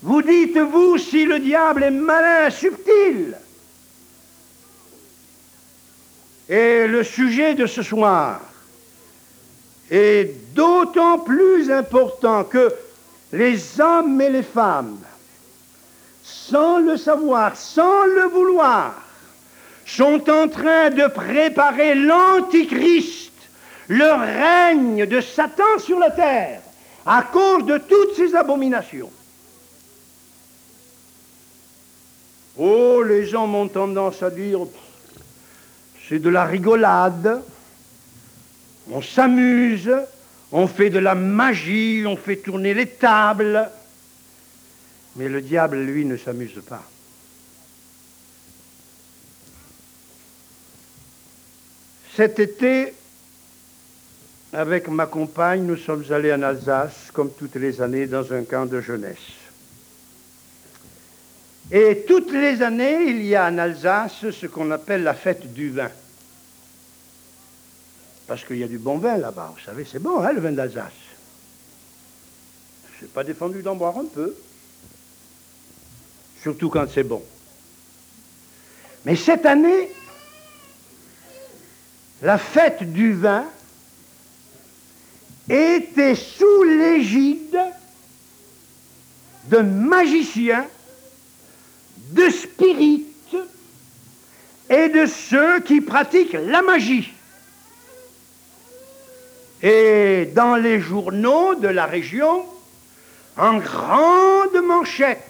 [0.02, 3.36] Vous dites-vous si le diable est malin, subtil
[6.48, 8.40] Et le sujet de ce soir
[9.90, 12.72] est d'autant plus important que
[13.32, 14.98] les hommes et les femmes,
[16.28, 18.94] sans le savoir, sans le vouloir,
[19.86, 23.32] sont en train de préparer l'antichrist,
[23.88, 26.60] le règne de Satan sur la terre,
[27.06, 29.10] à cause de toutes ces abominations.
[32.58, 34.60] Oh, les gens ont tendance à dire,
[36.08, 37.42] c'est de la rigolade,
[38.90, 39.90] on s'amuse,
[40.52, 43.70] on fait de la magie, on fait tourner les tables.
[45.18, 46.82] Mais le diable, lui, ne s'amuse pas.
[52.14, 52.94] Cet été,
[54.52, 58.66] avec ma compagne, nous sommes allés en Alsace, comme toutes les années, dans un camp
[58.66, 59.16] de jeunesse.
[61.72, 65.70] Et toutes les années, il y a en Alsace ce qu'on appelle la fête du
[65.70, 65.90] vin.
[68.28, 70.52] Parce qu'il y a du bon vin là-bas, vous savez, c'est bon, hein, le vin
[70.52, 70.92] d'Alsace.
[73.00, 74.36] C'est pas défendu d'en boire un peu.
[76.48, 77.22] Surtout quand c'est bon.
[79.04, 79.90] Mais cette année,
[82.22, 83.44] la fête du vin
[85.46, 87.58] était sous l'égide
[89.50, 90.64] de magiciens
[92.12, 93.36] de spirites
[94.70, 97.12] et de ceux qui pratiquent la magie.
[99.62, 102.42] Et dans les journaux de la région,
[103.36, 105.27] en grande manchette,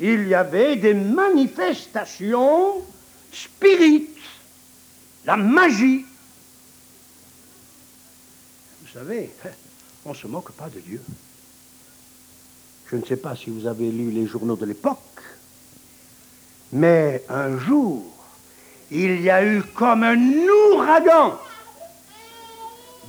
[0.00, 2.82] il y avait des manifestations
[3.32, 4.10] spirites,
[5.24, 6.04] la magie.
[8.82, 9.30] Vous savez,
[10.04, 11.00] on ne se moque pas de Dieu.
[12.90, 14.98] Je ne sais pas si vous avez lu les journaux de l'époque,
[16.72, 18.04] mais un jour,
[18.90, 20.18] il y a eu comme un
[20.72, 21.38] ouragan,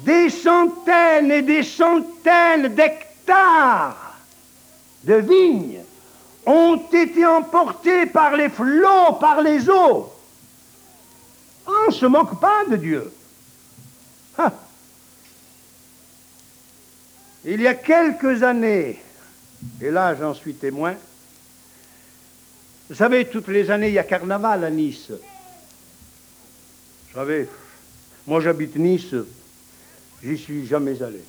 [0.04, 4.18] des centaines et des centaines d'hectares
[5.04, 5.85] de vignes
[6.46, 10.12] ont été emportés par les flots, par les eaux.
[11.66, 13.12] On ne se moque pas de Dieu.
[17.46, 19.02] Il y a quelques années,
[19.80, 20.96] et là, j'en suis témoin.
[22.90, 25.12] Vous savez, toutes les années, il y a carnaval à Nice.
[27.10, 27.48] Vous savez,
[28.28, 29.16] moi j'habite Nice,
[30.24, 31.24] j'y suis jamais allé.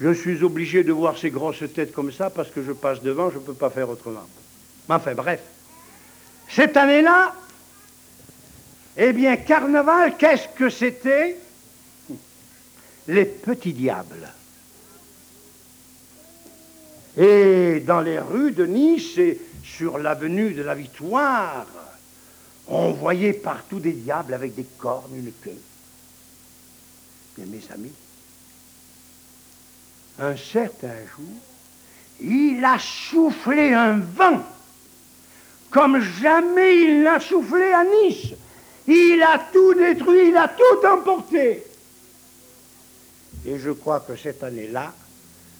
[0.00, 3.30] Je suis obligé de voir ces grosses têtes comme ça parce que je passe devant,
[3.30, 4.26] je ne peux pas faire autrement.
[4.88, 5.40] Enfin, bref.
[6.48, 7.34] Cette année-là,
[8.96, 11.36] eh bien, carnaval, qu'est-ce que c'était?
[13.08, 14.28] Les petits diables.
[17.16, 21.66] Et dans les rues de Nice et sur l'avenue de la Victoire,
[22.68, 25.58] on voyait partout des diables avec des cornes, une queue.
[27.38, 27.92] Mais mes amis,
[30.18, 31.26] un certain jour,
[32.20, 34.42] il a soufflé un vent
[35.76, 38.32] comme jamais il n'a soufflé à Nice.
[38.88, 41.62] Il a tout détruit, il a tout emporté.
[43.44, 44.94] Et je crois que cette année-là,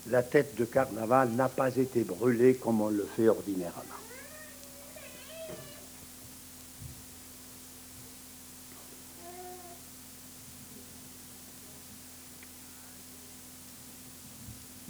[0.09, 3.83] la tête de carnaval n'a pas été brûlée comme on le fait ordinairement.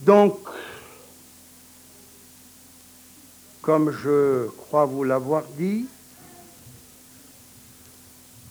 [0.07, 0.39] Donc,
[3.61, 5.87] comme je crois vous l'avoir dit,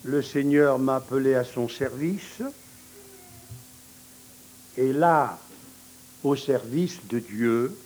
[0.03, 2.41] le Seigneur m'a appelé à son service,
[4.75, 5.39] et là,
[6.25, 7.77] au service de Dieu,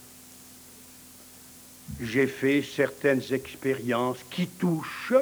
[2.01, 5.13] j'ai fait certaines expériences qui touchent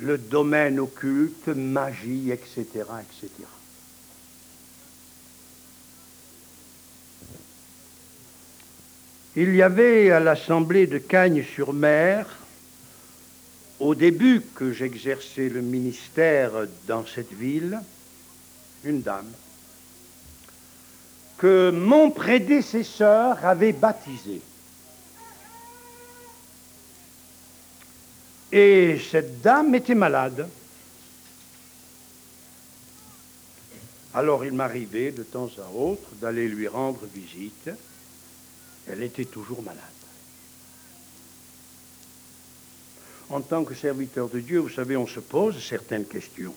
[0.00, 3.30] le domaine occulte, magie, etc., etc.
[9.40, 12.26] Il y avait à l'Assemblée de Cagnes-sur-Mer,
[13.78, 16.50] au début que j'exerçais le ministère
[16.88, 17.78] dans cette ville,
[18.82, 19.30] une dame
[21.36, 24.40] que mon prédécesseur avait baptisé.
[28.50, 30.48] Et cette dame était malade.
[34.14, 37.70] Alors il m'arrivait de temps à autre d'aller lui rendre visite.
[38.90, 39.82] Elle était toujours malade.
[43.30, 46.54] En tant que serviteur de Dieu, vous savez, on se pose certaines questions.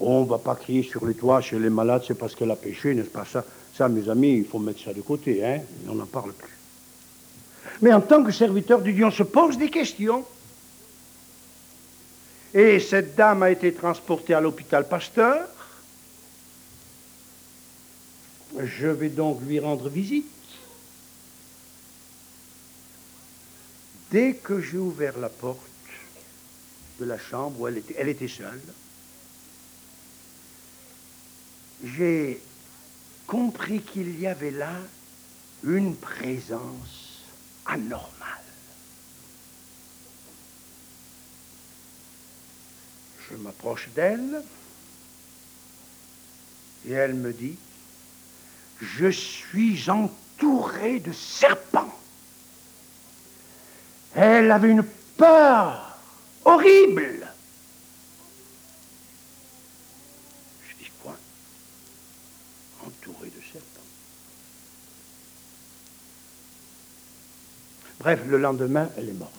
[0.00, 2.56] on ne va pas crier sur les toits chez les malades, c'est parce qu'elle a
[2.56, 3.44] péché, n'est-ce pas ça?
[3.74, 6.56] Ça, mes amis, il faut mettre ça de côté, hein on n'en parle plus.
[7.82, 10.24] Mais en tant que serviteur de Dieu, on se pose des questions.
[12.54, 15.46] Et cette dame a été transportée à l'hôpital Pasteur.
[18.58, 20.35] Je vais donc lui rendre visite.
[24.16, 25.60] Dès que j'ai ouvert la porte
[26.98, 28.62] de la chambre où elle était, seule,
[31.84, 32.40] j'ai
[33.26, 34.72] compris qu'il y avait là
[35.64, 37.24] une présence
[37.66, 38.08] anormale.
[43.30, 44.42] Je m'approche d'elle
[46.88, 47.58] et elle me dit,
[48.80, 51.92] je suis entouré de serpents.
[54.16, 54.82] Elle avait une
[55.18, 55.98] peur
[56.42, 57.28] horrible.
[60.66, 61.14] Je dis quoi?
[62.80, 63.82] Entouré de serpents.
[68.00, 69.32] Bref, le lendemain, elle est morte.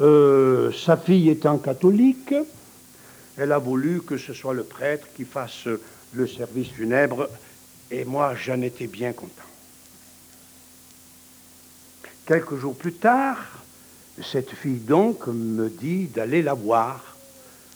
[0.00, 2.34] Euh, sa fille étant catholique,
[3.36, 5.66] elle a voulu que ce soit le prêtre qui fasse
[6.12, 7.28] le service funèbre,
[7.90, 9.42] et moi j'en étais bien content.
[12.26, 13.38] Quelques jours plus tard,
[14.20, 17.16] cette fille donc me dit d'aller la voir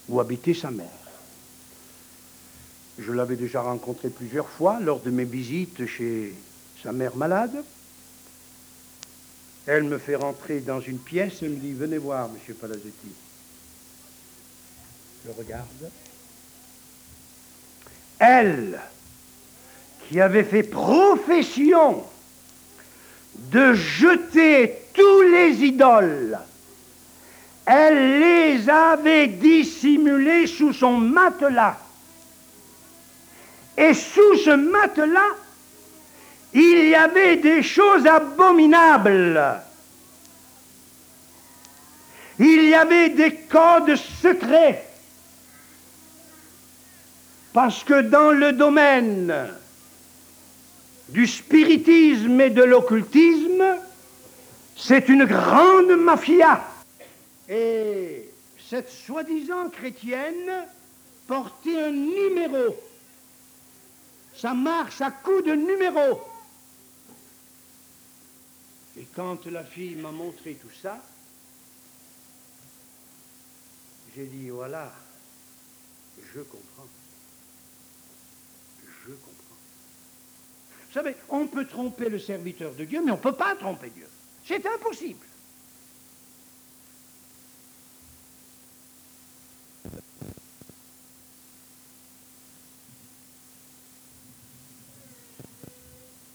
[0.09, 0.87] où habitait sa mère.
[2.99, 6.35] Je l'avais déjà rencontrée plusieurs fois lors de mes visites chez
[6.83, 7.63] sa mère malade.
[9.65, 13.11] Elle me fait rentrer dans une pièce et me dit Venez voir, monsieur Palazzetti.
[15.25, 15.91] Je regarde.
[18.19, 18.81] Elle,
[20.09, 22.03] qui avait fait profession
[23.35, 26.37] de jeter tous les idoles,
[27.65, 31.77] elle les avait dissimulés sous son matelas.
[33.77, 35.35] Et sous ce matelas,
[36.53, 39.61] il y avait des choses abominables.
[42.39, 44.87] Il y avait des codes secrets.
[47.53, 49.51] Parce que dans le domaine
[51.11, 53.63] du spiritisme et de l'occultisme,
[54.77, 56.65] c'est une grande mafia.
[57.49, 58.29] Et
[58.69, 60.67] cette soi-disant chrétienne
[61.27, 62.75] portait un numéro.
[64.35, 66.21] Ça marche à coup de numéro.
[68.97, 70.97] Et quand la fille m'a montré tout ça,
[74.15, 74.91] j'ai dit, voilà,
[76.33, 76.87] je comprends.
[79.05, 79.40] Je comprends.
[80.91, 83.89] Vous savez, on peut tromper le serviteur de Dieu, mais on ne peut pas tromper
[83.91, 84.07] Dieu.
[84.45, 85.25] C'est impossible.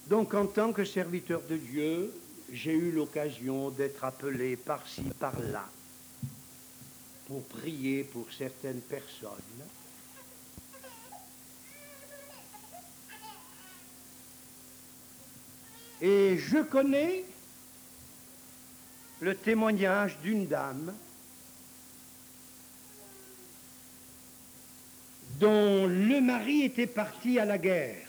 [0.08, 2.14] Donc en tant que serviteur de Dieu,
[2.50, 5.68] j'ai eu l'occasion d'être appelé par-ci, par-là,
[7.26, 9.30] pour prier pour certaines personnes.
[16.00, 17.24] Et je connais
[19.20, 20.94] le témoignage d'une dame
[25.40, 28.08] dont le mari était parti à la guerre.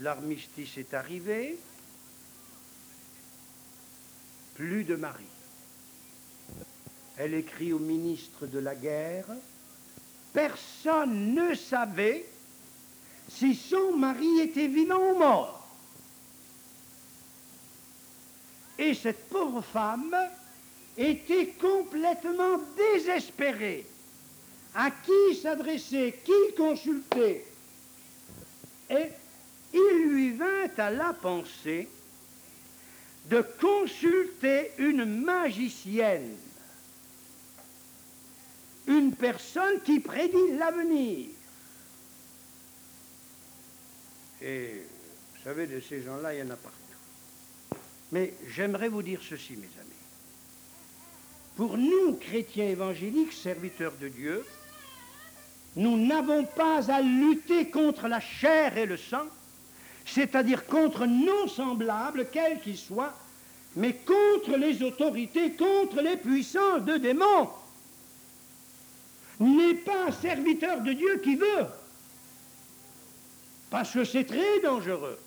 [0.00, 1.58] L'armistice est arrivé,
[4.54, 5.24] plus de mari.
[7.16, 9.26] Elle écrit au ministre de la guerre,
[10.32, 12.24] personne ne savait
[13.28, 15.66] si son mari était vivant ou mort.
[18.78, 20.16] Et cette pauvre femme
[20.96, 23.86] était complètement désespérée.
[24.74, 27.44] À qui s'adresser, qui consulter?
[28.90, 29.08] Et
[29.72, 31.88] il lui vint à la pensée
[33.28, 36.34] de consulter une magicienne,
[38.86, 41.26] une personne qui prédit l'avenir.
[44.42, 44.82] Et
[45.34, 46.78] vous savez, de ces gens-là, il y en a partout.
[48.12, 49.88] Mais j'aimerais vous dire ceci, mes amis.
[51.56, 54.44] Pour nous, chrétiens évangéliques, serviteurs de Dieu,
[55.76, 59.26] nous n'avons pas à lutter contre la chair et le sang,
[60.06, 63.14] c'est-à-dire contre nos semblables, quels qu'ils soient,
[63.76, 67.50] mais contre les autorités, contre les puissances de démons.
[69.40, 71.66] N'est pas un serviteur de Dieu qui veut,
[73.70, 75.18] parce que c'est très dangereux.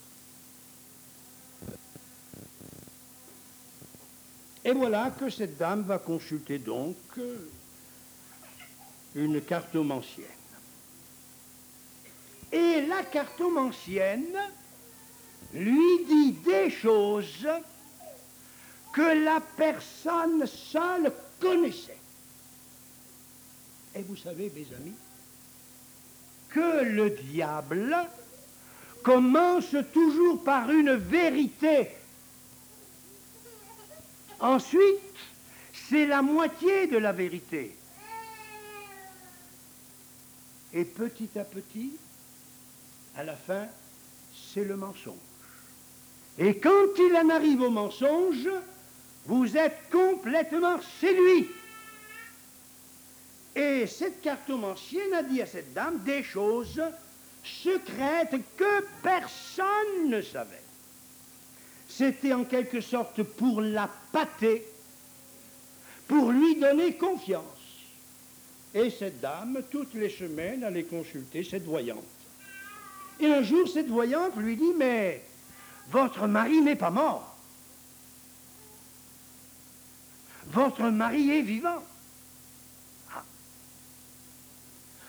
[4.64, 7.50] Et voilà que cette dame va consulter donc euh,
[9.16, 10.28] une cartomancienne.
[12.52, 14.38] Et la cartomancienne
[15.54, 17.48] lui dit des choses
[18.94, 21.98] que la personne seule connaissait.
[23.96, 24.96] Et vous savez, mes amis,
[26.50, 27.96] que le diable
[29.04, 31.90] commence toujours par une vérité.
[34.40, 35.00] Ensuite,
[35.74, 37.76] c'est la moitié de la vérité.
[40.74, 41.92] Et petit à petit,
[43.16, 43.68] à la fin,
[44.34, 45.16] c'est le mensonge.
[46.38, 48.50] Et quand il en arrive au mensonge,
[49.26, 51.50] vous êtes complètement séduit.
[53.56, 56.82] Et cette cartomancienne a dit à cette dame des choses
[57.44, 60.62] secrètes que personne ne savait.
[61.88, 64.66] C'était en quelque sorte pour la pâter,
[66.08, 67.44] pour lui donner confiance.
[68.74, 72.04] Et cette dame, toutes les semaines, allait consulter cette voyante.
[73.20, 75.22] Et un jour, cette voyante lui dit, mais
[75.90, 77.36] votre mari n'est pas mort.
[80.48, 81.84] Votre mari est vivant.
[83.14, 83.24] Ah.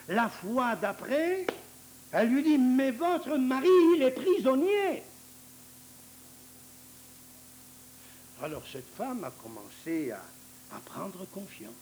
[0.09, 1.47] La fois d'après,
[2.13, 5.03] elle lui dit, mais votre mari, il est prisonnier.
[8.43, 10.21] Alors cette femme a commencé à,
[10.85, 11.73] prendre confiance.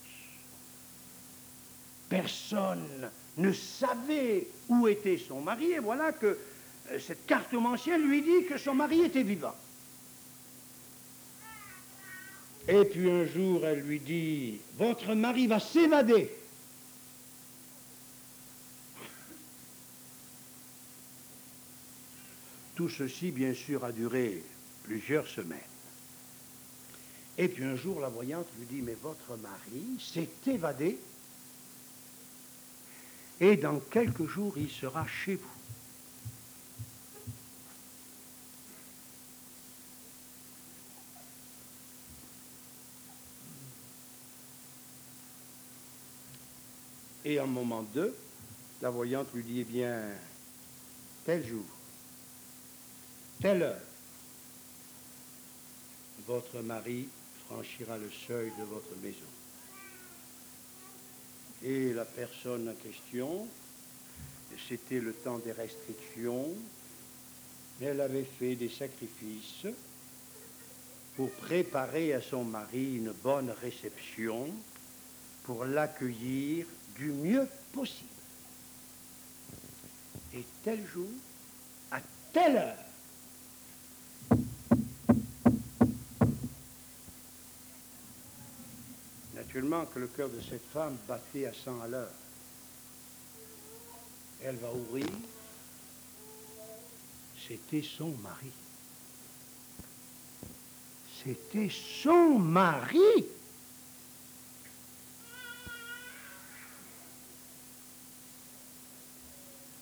[2.09, 6.39] Personne ne savait où était son mari, et voilà que
[6.91, 9.55] euh, cette cartomancienne lui dit que son mari était vivant.
[12.69, 16.31] Et puis un jour, elle lui dit, votre mari va s'évader.
[22.81, 24.43] Tout ceci, bien sûr, a duré
[24.85, 25.59] plusieurs semaines.
[27.37, 30.99] Et puis un jour, la voyante lui dit, mais votre mari s'est évadé
[33.39, 35.47] et dans quelques jours, il sera chez vous.
[47.27, 48.17] Et en moment 2,
[48.81, 50.01] la voyante lui dit, eh bien,
[51.27, 51.67] tel jour,
[53.41, 53.81] telle heure,
[56.27, 57.09] votre mari
[57.47, 59.17] franchira le seuil de votre maison.
[61.63, 63.47] Et la personne en question,
[64.69, 66.49] c'était le temps des restrictions,
[67.81, 69.67] elle avait fait des sacrifices
[71.17, 74.49] pour préparer à son mari une bonne réception,
[75.45, 76.67] pour l'accueillir
[76.97, 78.09] du mieux possible.
[80.35, 81.09] Et tel jour,
[81.91, 82.01] à
[82.33, 82.90] telle heure,
[89.61, 92.11] Que le cœur de cette femme battait à 100 à l'heure.
[94.43, 95.07] Elle va ouvrir.
[97.47, 98.51] C'était son mari.
[101.23, 103.27] C'était son mari.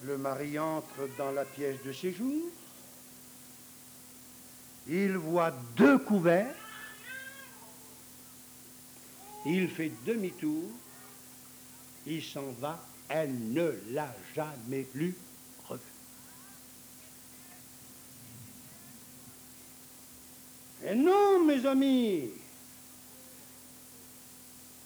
[0.03, 2.51] Le mari entre dans la pièce de séjour.
[4.89, 6.68] Il voit deux couverts.
[9.51, 10.65] Il fait demi-tour.
[12.07, 12.79] Il s'en va.
[13.09, 15.15] Elle ne l'a jamais plus
[15.67, 15.81] revu.
[20.87, 22.29] Et non, mes amis,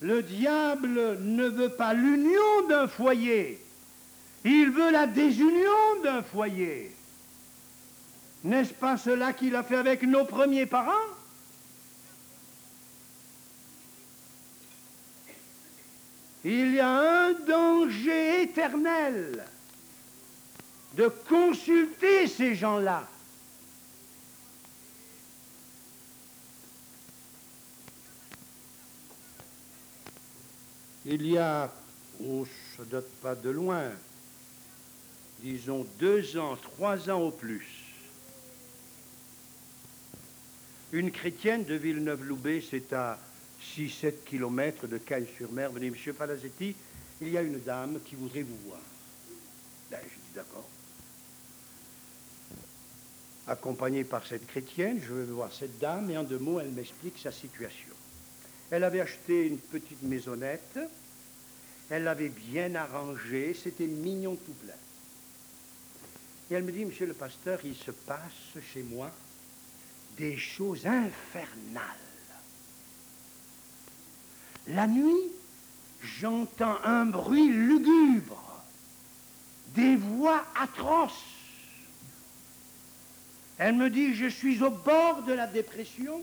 [0.00, 3.60] le diable ne veut pas l'union d'un foyer.
[4.44, 6.94] Il veut la désunion d'un foyer.
[8.44, 10.92] N'est-ce pas cela qu'il a fait avec nos premiers parents?
[16.44, 19.44] Il y a un danger éternel
[20.94, 23.08] de consulter ces gens-là.
[31.04, 31.72] Il y a,
[32.24, 33.90] oh, ça date pas de loin,
[35.40, 37.66] disons deux ans, trois ans au plus,
[40.92, 43.18] une chrétienne de Villeneuve-Loubet, c'est à
[43.76, 45.72] 6-7 kilomètres de Cannes-sur-Mer.
[45.72, 46.74] Venez, monsieur Palazzetti,
[47.20, 48.80] il y a une dame qui voudrait vous voir.
[49.90, 50.68] Ben, je dis d'accord.
[53.46, 57.18] Accompagné par cette chrétienne, je vais voir cette dame et en deux mots, elle m'explique
[57.18, 57.94] sa situation.
[58.70, 60.78] Elle avait acheté une petite maisonnette,
[61.90, 64.72] elle l'avait bien arrangée, c'était mignon tout plein.
[66.50, 69.10] Et elle me dit, monsieur le pasteur, il se passe chez moi
[70.16, 72.11] des choses infernales.
[74.68, 75.30] La nuit,
[76.02, 78.62] j'entends un bruit lugubre,
[79.74, 81.24] des voix atroces.
[83.58, 86.22] Elle me dit, je suis au bord de la dépression,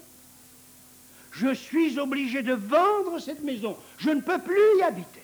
[1.31, 5.21] je suis obligé de vendre cette maison, je ne peux plus y habiter.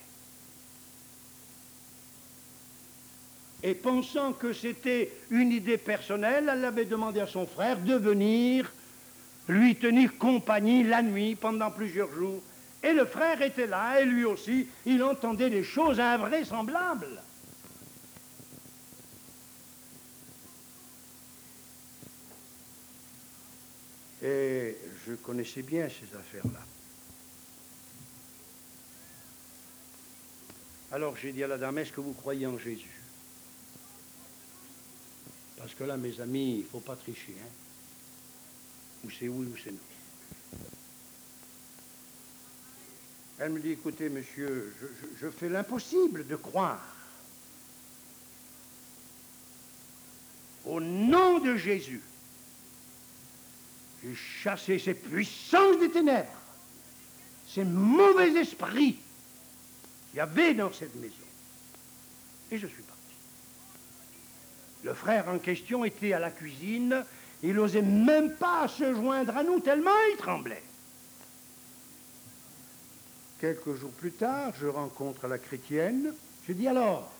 [3.63, 8.71] Et pensant que c'était une idée personnelle, elle avait demandé à son frère de venir
[9.47, 12.43] lui tenir compagnie la nuit pendant plusieurs jours.
[12.85, 17.19] Et le frère était là, et lui aussi, il entendait des choses invraisemblables.
[24.21, 26.61] Et je connaissais bien ces affaires-là.
[30.91, 33.01] Alors j'ai dit à la dame, est-ce que vous croyez en Jésus?
[35.57, 37.35] Parce que là, mes amis, il ne faut pas tricher.
[37.43, 37.49] Hein
[39.05, 39.94] ou c'est oui ou c'est non.
[43.39, 44.73] Elle me dit, écoutez, monsieur,
[45.19, 46.83] je, fais l'impossible de croire.
[50.65, 52.01] Au nom de Jésus,
[54.03, 56.29] j'ai chassé ces puissances des ténèbres,
[57.47, 58.97] ces mauvais esprits
[60.09, 61.13] qu'il y avait dans cette maison.
[62.51, 63.01] Et je suis parti.
[64.83, 67.03] Le frère en question était à la cuisine
[67.45, 70.63] il n'osait même pas se joindre à nous, tellement il tremblait.
[73.39, 76.13] Quelques jours plus tard, je rencontre la chrétienne.
[76.47, 77.11] Je dis alors,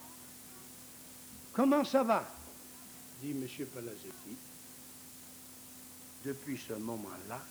[1.53, 2.25] comment ça va?
[3.21, 3.65] Dit M.
[3.73, 4.37] Palazzetti.
[6.23, 7.41] Depuis ce moment-là,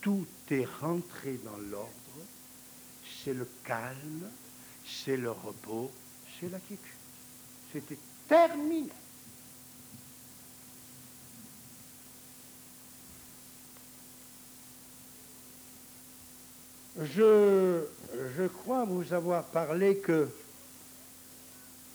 [0.00, 1.92] tout est rentré dans l'ordre.
[3.24, 4.28] C'est le calme,
[4.84, 5.90] c'est le repos,
[6.38, 6.90] c'est la quiétude.
[7.72, 7.98] C'était
[8.28, 8.90] terminé.
[17.00, 17.86] Je,
[18.48, 20.28] crois vous avoir parlé que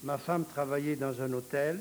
[0.04, 1.80] ma femme travaillait dans un hôtel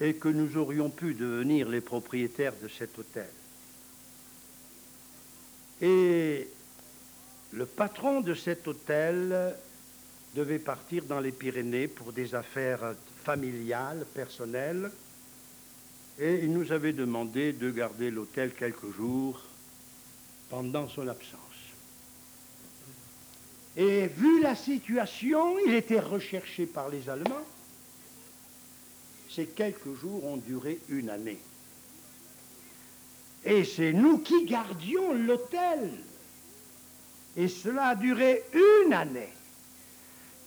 [0.00, 3.30] et que nous aurions pu devenir les propriétaires de cet hôtel.
[5.80, 6.48] Et
[7.52, 9.54] le patron de cet hôtel
[10.34, 12.94] devait partir dans les Pyrénées pour des affaires
[13.24, 14.90] familiales, personnelles,
[16.18, 19.40] et il nous avait demandé de garder l'hôtel quelques jours
[20.50, 21.38] pendant son absence.
[23.76, 27.46] Et vu la situation, il était recherché par les Allemands.
[29.30, 31.38] Ces quelques jours ont duré une année.
[33.44, 35.92] Et c'est nous qui gardions l'hôtel.
[37.36, 38.42] Et cela a duré
[38.84, 39.32] une année.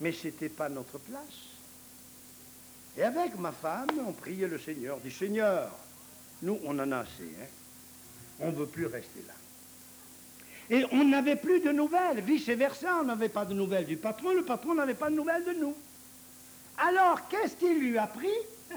[0.00, 1.51] Mais ce n'était pas notre place.
[2.96, 5.70] Et avec ma femme, on priait le Seigneur, dit Seigneur,
[6.42, 7.46] nous, on en a assez, hein.
[8.40, 9.34] on ne veut plus rester là.
[10.70, 14.44] Et on n'avait plus de nouvelles, vice-versa, on n'avait pas de nouvelles du patron, le
[14.44, 15.74] patron n'avait pas de nouvelles de nous.
[16.78, 18.28] Alors, qu'est-ce qu'il lui a pris?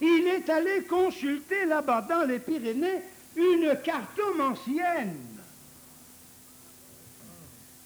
[0.00, 3.02] Il est allé consulter là-bas dans les Pyrénées
[3.36, 5.16] une cartomancienne.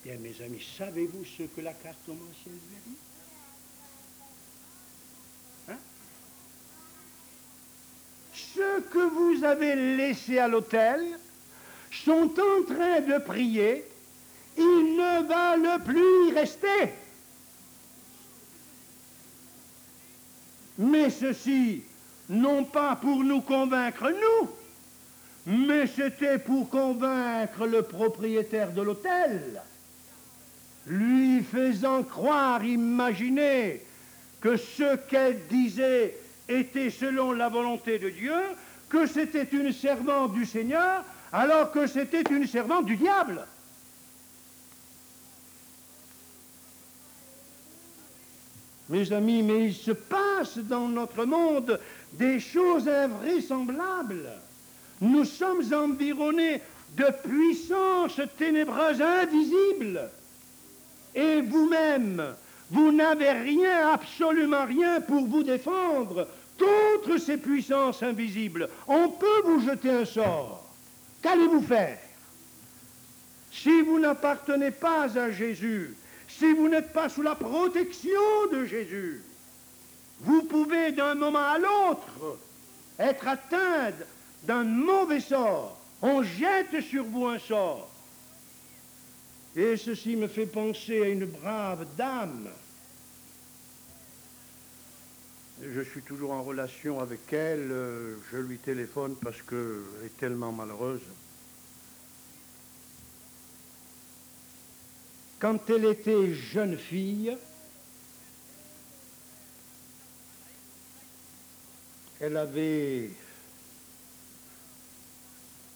[0.05, 2.96] Bien, mes amis, savez-vous ce que la cartomancienne lui a dit
[8.55, 11.00] ceux que vous avez laissés à l'hôtel
[11.90, 13.84] sont en train de prier,
[14.57, 16.92] ils ne veulent plus y rester.
[20.78, 21.82] Mais ceci,
[22.28, 24.50] non pas pour nous convaincre nous,
[25.46, 29.62] mais c'était pour convaincre le propriétaire de l'hôtel,
[30.86, 33.82] lui faisant croire, imaginer
[34.40, 36.16] que ce qu'elle disait
[36.49, 38.34] était selon la volonté de Dieu,
[38.88, 43.47] que c'était une servante du Seigneur, alors que c'était une servante du diable.
[48.88, 51.80] Mes amis, mais il se passe dans notre monde
[52.12, 54.28] des choses invraisemblables.
[55.01, 56.61] Nous sommes environnés
[56.97, 60.11] de puissances ténébreuses invisibles.
[61.14, 62.34] Et vous-même,
[62.70, 68.68] vous n'avez rien, absolument rien pour vous défendre contre ces puissances invisibles.
[68.86, 70.64] On peut vous jeter un sort.
[71.22, 71.98] Qu'allez-vous faire?
[73.50, 75.96] Si vous n'appartenez pas à Jésus,
[76.28, 78.10] si vous n'êtes pas sous la protection
[78.52, 79.22] de Jésus,
[80.20, 82.38] vous pouvez d'un moment à l'autre
[82.98, 83.92] être atteint
[84.44, 85.78] d'un mauvais sort.
[86.02, 87.93] On jette sur vous un sort.
[89.57, 92.50] Et ceci me fait penser à une brave dame.
[95.62, 97.70] Je suis toujours en relation avec elle.
[97.70, 101.00] Euh, je lui téléphone parce qu'elle est tellement malheureuse.
[105.38, 107.36] Quand elle était jeune fille,
[112.20, 113.11] elle avait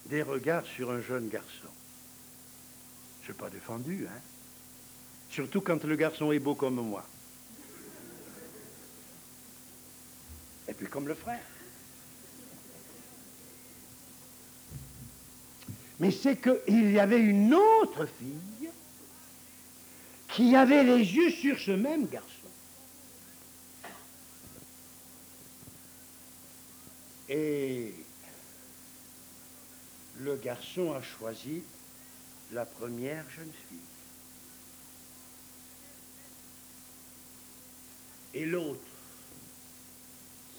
[0.07, 1.68] des regards sur un jeune garçon.
[3.29, 4.21] Je pas défendu, hein.
[5.29, 7.05] Surtout quand le garçon est beau comme moi.
[10.67, 11.43] Et puis comme le frère.
[16.01, 18.71] Mais c'est qu'il y avait une autre fille
[20.29, 22.29] qui avait les yeux sur ce même garçon.
[27.29, 27.93] Et
[30.17, 31.63] le garçon a choisi
[32.53, 33.79] la première jeune fille.
[38.35, 38.81] Et l'autre,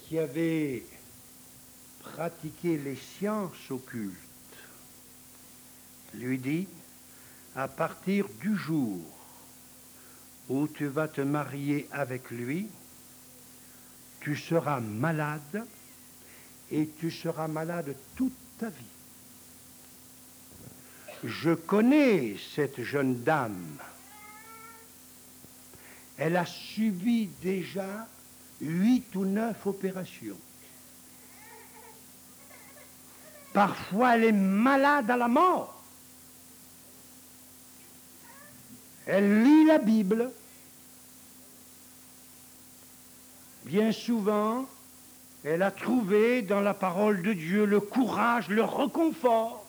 [0.06, 0.84] qui avait
[2.00, 4.16] pratiqué les sciences occultes,
[6.14, 6.66] lui dit,
[7.54, 8.98] à partir du jour
[10.48, 12.68] où tu vas te marier avec lui,
[14.20, 15.64] tu seras malade
[16.70, 18.99] et tu seras malade toute ta vie.
[21.24, 23.78] Je connais cette jeune dame.
[26.16, 28.06] Elle a subi déjà
[28.60, 30.38] huit ou neuf opérations.
[33.52, 35.82] Parfois, elle est malade à la mort.
[39.06, 40.30] Elle lit la Bible.
[43.64, 44.66] Bien souvent,
[45.42, 49.59] elle a trouvé dans la parole de Dieu le courage, le reconfort.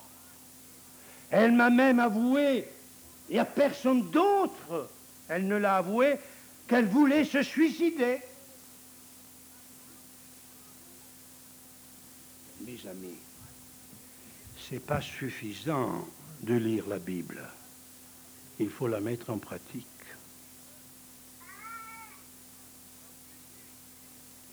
[1.32, 2.68] Elle m'a même avoué,
[3.30, 4.90] et à personne d'autre,
[5.30, 6.18] elle ne l'a avoué,
[6.68, 8.20] qu'elle voulait se suicider.
[12.62, 13.16] Mes amis,
[14.58, 16.06] ce n'est pas suffisant
[16.42, 17.42] de lire la Bible.
[18.60, 19.88] Il faut la mettre en pratique.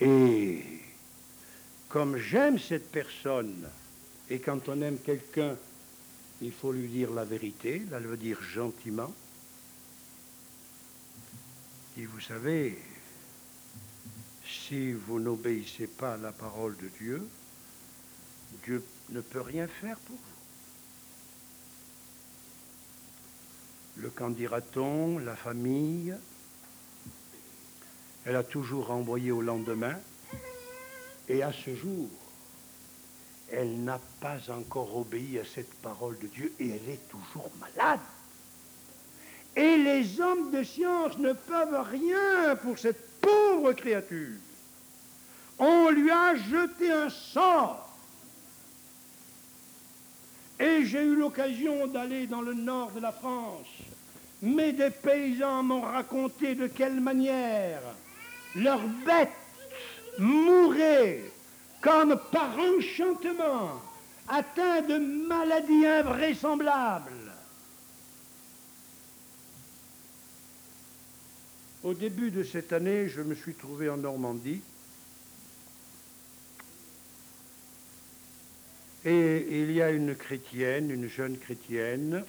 [0.01, 0.63] Et
[1.89, 3.69] comme j'aime cette personne,
[4.31, 5.57] et quand on aime quelqu'un,
[6.41, 9.13] il faut lui dire la vérité, la le dire gentiment.
[11.97, 12.79] Et vous savez,
[14.47, 17.27] si vous n'obéissez pas à la parole de Dieu,
[18.65, 20.23] Dieu ne peut rien faire pour vous.
[24.03, 26.15] Le qu'en dira-t-on, la famille,
[28.25, 29.99] elle a toujours envoyé au lendemain,
[31.29, 32.09] et à ce jour,
[33.51, 38.01] elle n'a pas encore obéi à cette parole de Dieu et elle est toujours malade.
[39.57, 44.37] Et les hommes de science ne peuvent rien pour cette pauvre créature.
[45.59, 47.89] On lui a jeté un sort.
[50.61, 53.67] Et j'ai eu l'occasion d'aller dans le nord de la France.
[54.43, 57.81] Mais des paysans m'ont raconté de quelle manière
[58.55, 59.31] leurs bêtes
[60.19, 61.23] mouraient
[61.81, 63.81] comme par enchantement,
[64.29, 67.33] atteint de maladies invraisemblables.
[71.85, 74.61] Au début de cette année, je me suis trouvé en Normandie
[79.05, 82.25] et il y a une chrétienne, une jeune chrétienne,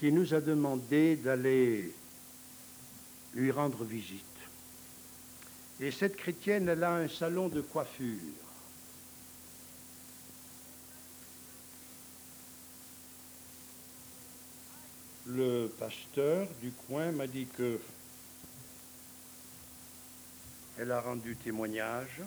[0.00, 1.94] qui nous a demandé d'aller
[3.34, 4.31] lui rendre visite.
[5.82, 8.16] Et cette chrétienne, elle a un salon de coiffure.
[15.26, 17.80] Le pasteur du coin m'a dit que
[20.78, 22.20] elle a rendu témoignage.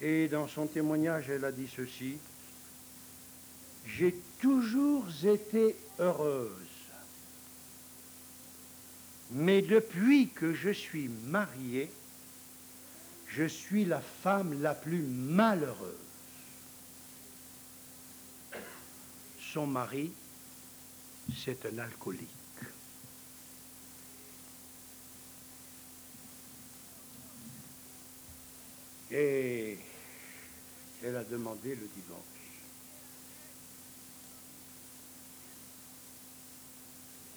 [0.00, 2.18] Et dans son témoignage, elle a dit ceci.
[3.86, 6.65] J'ai toujours été heureuse
[9.30, 11.90] mais depuis que je suis mariée,
[13.28, 15.94] je suis la femme la plus malheureuse.
[19.52, 20.12] Son mari,
[21.44, 22.28] c'est un alcoolique.
[29.10, 29.78] Et
[31.02, 32.35] elle a demandé le divorce.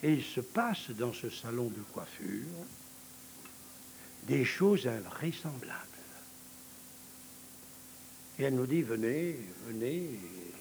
[0.02, 2.46] Et il se passe dans ce salon de coiffure
[4.26, 5.86] des choses invraisemblables.
[8.38, 9.36] Et elle nous dit, venez,
[9.66, 10.08] venez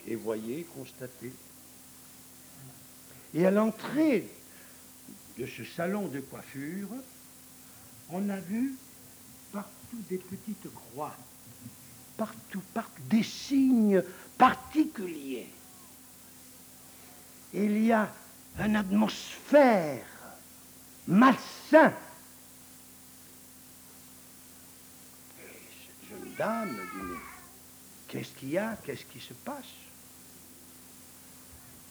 [0.08, 1.32] et voyez, constatez.
[3.34, 4.28] Et à l'entrée
[5.38, 6.90] de ce salon de coiffure,
[8.10, 8.76] on a vu
[9.54, 11.16] partout des petites croix,
[12.18, 14.04] partout, partout des signes
[14.38, 15.48] particuliers.
[17.54, 18.12] il y a
[18.66, 20.06] une atmosphère
[21.08, 21.94] malsain.
[25.40, 27.18] Et cette jeune dame dit, mais
[28.08, 28.78] qu'est-ce qu'il y a?
[28.84, 29.66] Qu'est-ce qui se passe?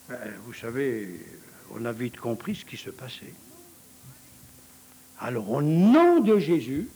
[0.08, 1.20] Ben, Vous savez,
[1.72, 3.34] on a vite compris ce qui se passait.
[5.20, 6.88] Alors, au nom de Jésus,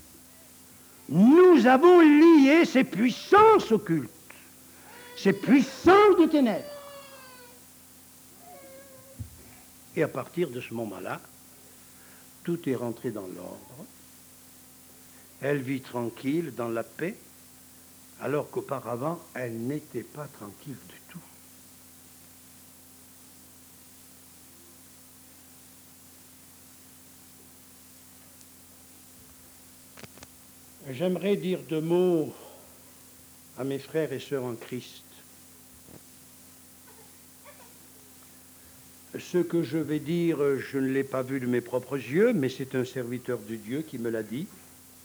[1.08, 4.10] nous avons lié ces puissances occultes,
[5.16, 6.64] ces puissances de ténèbres.
[9.97, 11.20] Et à partir de ce moment-là,
[12.45, 13.86] tout est rentré dans l'ordre.
[15.40, 17.16] Elle vit tranquille, dans la paix,
[18.20, 21.18] alors qu'auparavant, elle n'était pas tranquille du tout.
[30.90, 32.32] J'aimerais dire deux mots
[33.59, 35.05] à mes frères et sœurs en Christ.
[39.18, 42.48] Ce que je vais dire, je ne l'ai pas vu de mes propres yeux, mais
[42.48, 44.46] c'est un serviteur de Dieu qui me l'a dit,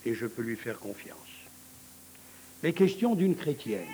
[0.05, 1.17] et je peux lui faire confiance.
[2.63, 3.85] Les questions d'une chrétienne.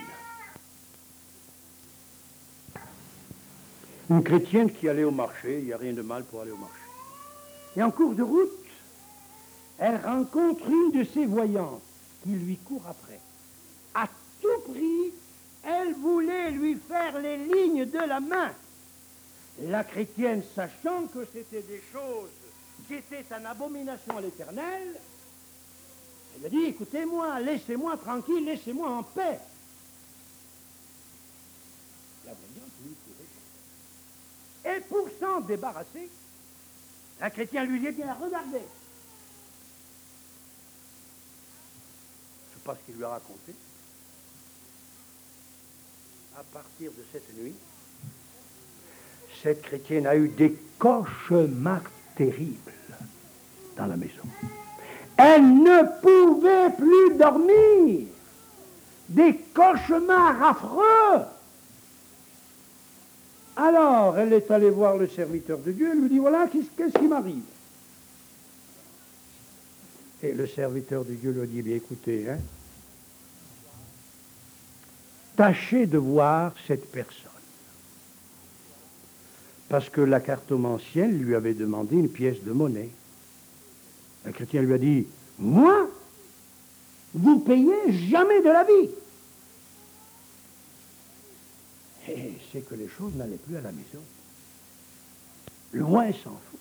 [4.09, 6.57] Une chrétienne qui allait au marché, il n'y a rien de mal pour aller au
[6.57, 6.75] marché.
[7.75, 8.49] Et en cours de route,
[9.79, 11.81] elle rencontre une de ses voyantes
[12.23, 13.19] qui lui court après.
[13.95, 14.07] À
[14.41, 15.11] tout prix,
[15.63, 18.51] elle voulait lui faire les lignes de la main.
[19.61, 22.29] La chrétienne, sachant que c'était des choses
[22.87, 24.99] qui étaient en abomination à l'éternel,
[26.35, 29.39] elle a dit, écoutez-moi, laissez-moi tranquille, laissez-moi en paix.
[32.25, 32.95] La voyante lui
[34.63, 34.75] courait.
[34.75, 36.09] Et pour s'en débarrasser,
[37.19, 38.63] la chrétienne lui dit, bien, regardez,
[42.63, 43.53] pas ce qu'il lui a raconté.
[46.37, 47.55] À partir de cette nuit,
[49.43, 51.81] cette chrétienne a eu des cauchemars
[52.15, 52.71] terribles
[53.75, 54.23] dans la maison.
[55.17, 58.07] Elle ne pouvait plus dormir.
[59.09, 61.25] Des cauchemars affreux.
[63.57, 67.07] Alors, elle est allée voir le serviteur de Dieu, elle lui dit, voilà, qu'est-ce qui
[67.07, 67.43] m'arrive?
[70.23, 72.39] Et le serviteur de Dieu lui dit, bien écoutez, hein,
[75.35, 77.32] tâchez de voir cette personne.
[79.73, 82.91] Parce que la cartomancienne lui avait demandé une pièce de monnaie.
[84.23, 85.07] Le chrétien lui a dit,
[85.39, 85.89] moi,
[87.15, 88.89] vous payez jamais de la vie.
[92.07, 94.03] Et c'est que les choses n'allaient plus à la maison.
[95.73, 96.59] Loin s'en fout.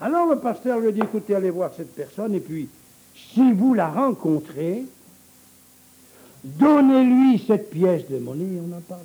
[0.00, 2.70] Alors le pasteur lui dit, écoutez, allez voir cette personne, et puis,
[3.34, 4.82] si vous la rencontrez,
[6.42, 9.04] donnez-lui cette pièce de monnaie, et on en parle.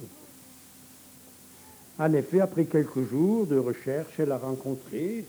[2.00, 5.26] En effet, après quelques jours de recherche, elle a rencontré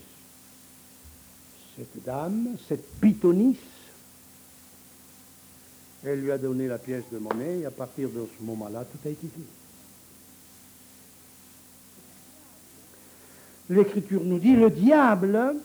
[1.77, 3.59] cette dame, cette pythonisse.
[6.05, 9.09] Elle lui a donné la pièce de monnaie, et à partir de ce moment-là, tout
[9.09, 9.47] a été fini.
[13.71, 15.57] l'Écriture nous dit, le diable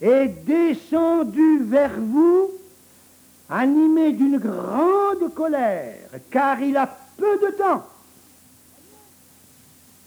[0.00, 2.50] est descendu vers vous
[3.50, 6.86] animé d'une grande colère, car il a
[7.16, 7.84] peu de temps.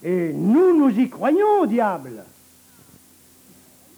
[0.04, 2.24] Et nous, nous y croyons au diable,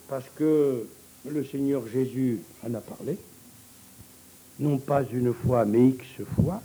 [0.08, 0.86] parce que
[1.26, 3.16] le Seigneur Jésus en a parlé,
[4.58, 6.60] non pas une fois, mais X fois.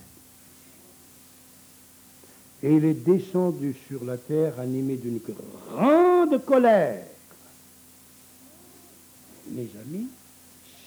[2.62, 7.06] Et il est descendu sur la terre animé d'une grande colère.
[9.52, 10.08] Mes amis,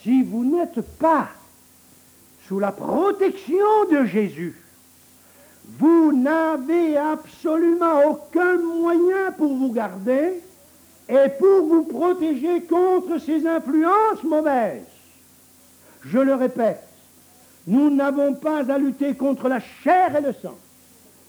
[0.03, 1.31] si vous n'êtes pas
[2.47, 4.55] sous la protection de Jésus,
[5.79, 10.41] vous n'avez absolument aucun moyen pour vous garder
[11.09, 14.83] et pour vous protéger contre ces influences mauvaises.
[16.05, 16.83] Je le répète,
[17.67, 20.57] nous n'avons pas à lutter contre la chair et le sang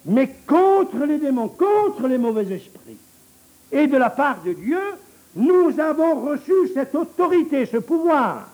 [0.06, 2.98] mais contre les démons, contre les mauvais esprits.
[3.72, 4.82] Et de la part de Dieu,
[5.36, 8.48] nous avons reçu cette autorité, ce pouvoir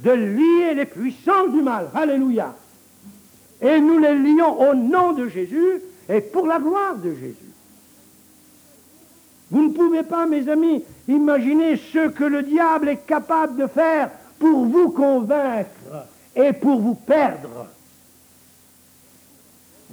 [0.00, 1.88] de lier les puissances du mal.
[1.94, 2.54] Alléluia.
[3.60, 7.36] Et nous les lions au nom de Jésus et pour la gloire de Jésus.
[9.50, 14.10] Vous ne pouvez pas, mes amis, imaginer ce que le diable est capable de faire
[14.38, 15.70] pour vous convaincre
[16.34, 17.66] et pour vous perdre.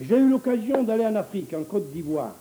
[0.02, 2.36] J'ai eu l'occasion d'aller en Afrique, en Côte d'Ivoire.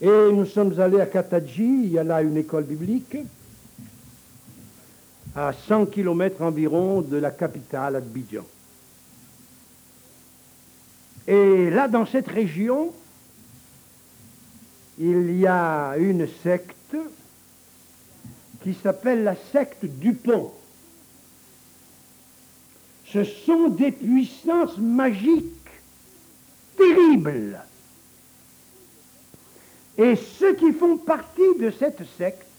[0.00, 3.16] Et nous sommes allés à Katadji, il y a là une école biblique,
[5.48, 8.44] à 100 km environ de la capitale, Abidjan.
[11.26, 12.92] Et là, dans cette région,
[14.98, 16.96] il y a une secte
[18.62, 20.52] qui s'appelle la secte Dupont.
[23.06, 25.70] Ce sont des puissances magiques
[26.76, 27.58] terribles.
[29.96, 32.49] Et ceux qui font partie de cette secte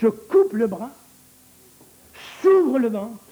[0.00, 0.90] se coupent le bras,
[2.42, 3.24] s'ouvrent le ventre,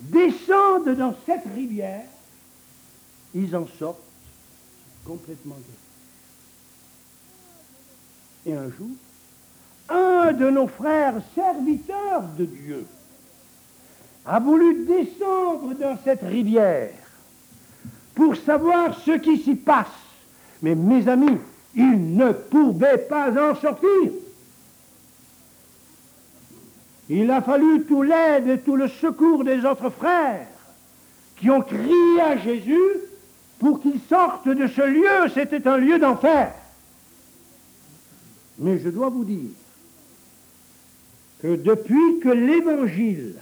[0.00, 2.04] descendent dans cette rivière,
[3.34, 4.02] ils en sortent
[5.04, 5.76] complètement guéris.
[8.46, 8.88] Et un jour,
[9.88, 12.86] un de nos frères serviteurs de Dieu
[14.24, 16.90] a voulu descendre dans cette rivière
[18.14, 19.86] pour savoir ce qui s'y passe.
[20.62, 21.38] Mais mes amis,
[21.74, 24.10] il ne pouvait pas en sortir.
[27.08, 30.48] Il a fallu tout l'aide et tout le secours des autres frères
[31.36, 32.90] qui ont crié à Jésus
[33.58, 35.30] pour qu'il sorte de ce lieu.
[35.32, 36.52] C'était un lieu d'enfer.
[38.58, 39.50] Mais je dois vous dire
[41.40, 43.36] que depuis que l'évangile,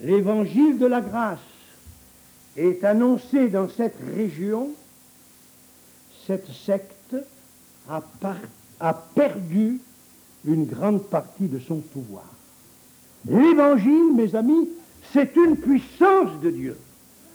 [0.00, 1.38] l'évangile de la grâce,
[2.56, 4.68] est annoncé dans cette région,
[6.26, 7.16] cette secte
[7.88, 8.02] a,
[8.80, 9.80] a perdu
[10.44, 12.26] une grande partie de son pouvoir.
[13.26, 14.68] L'évangile, mes amis,
[15.12, 16.76] c'est une puissance de Dieu.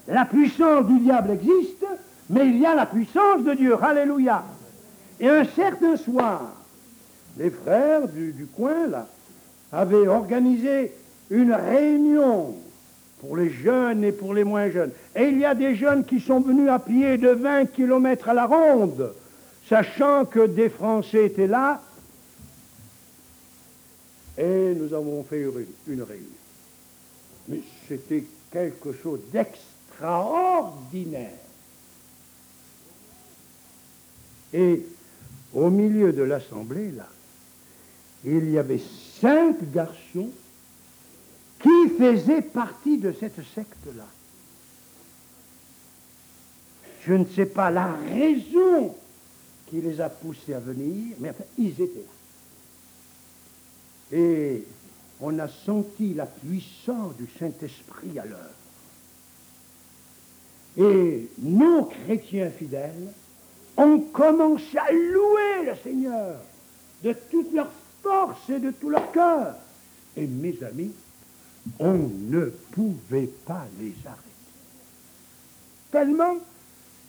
[0.08, 1.86] La puissance du diable existe,
[2.30, 3.76] mais il y a la puissance de Dieu.
[3.82, 4.44] Alléluia.
[5.20, 6.54] Et un certain soir,
[7.38, 9.08] les frères du, coin, là,
[9.72, 10.92] avaient organisé
[11.30, 12.56] une réunion
[13.22, 14.92] pour les jeunes et pour les moins jeunes.
[15.16, 18.34] Et il y a des jeunes qui sont venus à pied de 20 kilomètres à
[18.34, 19.14] la ronde,
[19.70, 21.82] sachant que des Français étaient là.
[24.38, 25.46] Et nous avons fait
[25.88, 26.28] une réunion.
[27.48, 31.32] Mais c'était quelque chose d'extraordinaire.
[34.54, 34.86] Et
[35.54, 37.08] au milieu de l'assemblée, là,
[38.24, 38.82] il y avait
[39.20, 40.30] cinq garçons
[41.60, 44.08] qui faisaient partie de cette secte-là.
[47.06, 48.96] Je ne sais pas la raison
[49.68, 52.23] qui les a poussés à venir, mais enfin, ils étaient là.
[54.14, 54.64] Et
[55.20, 58.40] on a senti la puissance du Saint-Esprit à l'œuvre.
[60.78, 63.12] Et nos chrétiens fidèles
[63.78, 66.36] ont commencé à louer le Seigneur
[67.04, 67.70] de toute leur
[68.02, 69.56] force et de tout leur cœur.
[70.16, 70.92] Et mes amis,
[71.80, 74.22] on ne pouvait pas les arrêter.
[75.92, 76.38] Tellement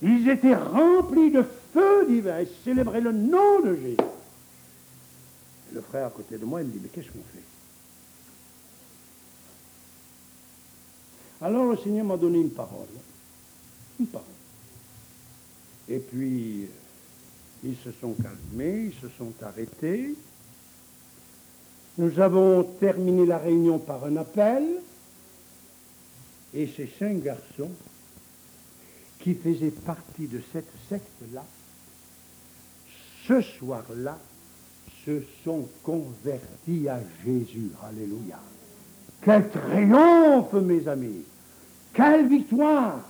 [0.02, 3.96] ils étaient remplis de feu divin et célébraient le nom de Jésus.
[5.74, 7.42] Le frère à côté de moi, il me dit, mais qu'est-ce qu'on fait?
[11.40, 12.86] Alors le Seigneur m'a donné une parole.
[14.00, 14.26] Une parole.
[15.88, 16.66] Et puis,
[17.62, 20.14] ils se sont calmés, ils se sont arrêtés.
[21.98, 24.64] Nous avons terminé la réunion par un appel.
[26.54, 27.70] Et ces cinq garçons
[29.20, 31.44] qui faisaient partie de cette secte-là,
[33.26, 34.18] ce soir-là,
[35.04, 37.70] se sont convertis à Jésus.
[37.86, 38.38] Alléluia.
[39.22, 41.24] Quel triomphe, mes amis.
[41.92, 43.00] Quelle victoire.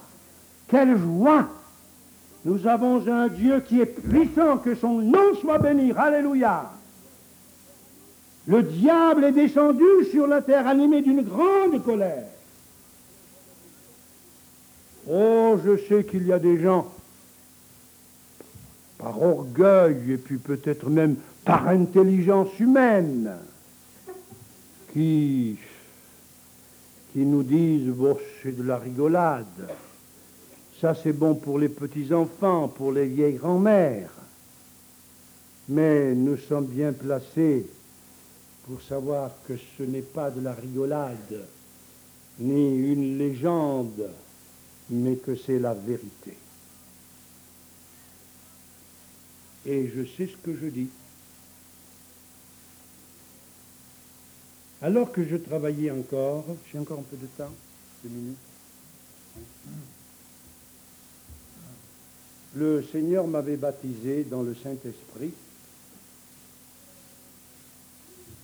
[0.69, 1.49] Quelle joie.
[2.45, 5.93] Nous avons un Dieu qui est puissant, que son nom soit béni.
[5.93, 6.71] Alléluia.
[8.47, 12.27] Le diable est descendu sur la terre animé d'une grande colère.
[15.11, 16.91] Oh, je sais qu'il y a des gens,
[18.99, 23.37] par orgueil et puis peut-être même par intelligence humaine,
[24.93, 25.57] qui,
[27.12, 29.69] qui nous disent, bon, c'est de la rigolade.
[30.81, 34.11] Ça, c'est bon pour les petits-enfants, pour les vieilles grand-mères.
[35.69, 37.66] Mais nous sommes bien placés
[38.66, 41.45] pour savoir que ce n'est pas de la rigolade,
[42.39, 44.11] ni une légende,
[44.91, 46.37] mais que c'est la vérité.
[49.66, 50.89] Et je sais ce que je dis.
[54.85, 57.55] Alors que je travaillais encore, j'ai encore un peu de temps,
[58.02, 58.36] deux minutes.
[62.55, 65.32] Le Seigneur m'avait baptisé dans le Saint-Esprit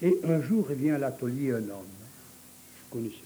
[0.01, 1.85] et un jour, il vient à l'atelier un homme.
[2.79, 3.19] Je ne connaissais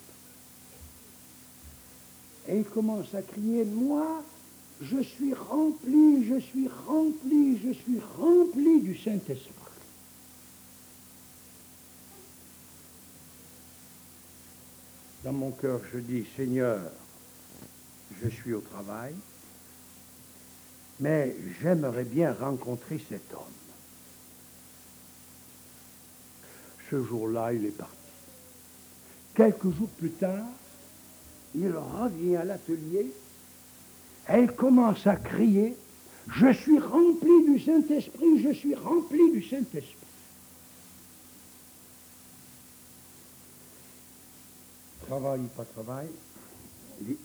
[2.49, 2.53] pas.
[2.53, 4.24] Et il commence à crier, moi,
[4.82, 9.64] je suis rempli, je suis rempli, je suis rempli du Saint-Esprit.
[15.25, 16.79] Dans mon cœur, je dis, Seigneur,
[18.23, 19.15] je suis au travail,
[21.01, 23.41] Mais j'aimerais bien rencontrer cet homme.
[26.91, 27.95] Ce jour-là, il est parti.
[29.35, 30.47] Quelques jours plus tard,
[31.55, 33.11] il revient à l'atelier.
[34.27, 35.75] Elle commence à crier,
[36.29, 40.03] je suis rempli du Saint-Esprit, je suis rempli du Saint-Esprit.
[45.06, 46.09] Travail, pas travail,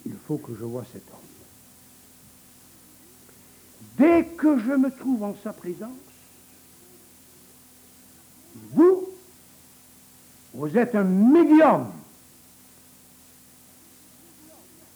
[0.06, 1.18] il faut que je vois cet homme.
[3.98, 5.90] Dès que je me trouve en sa présence,
[8.72, 9.10] vous,
[10.54, 11.92] vous êtes un médium.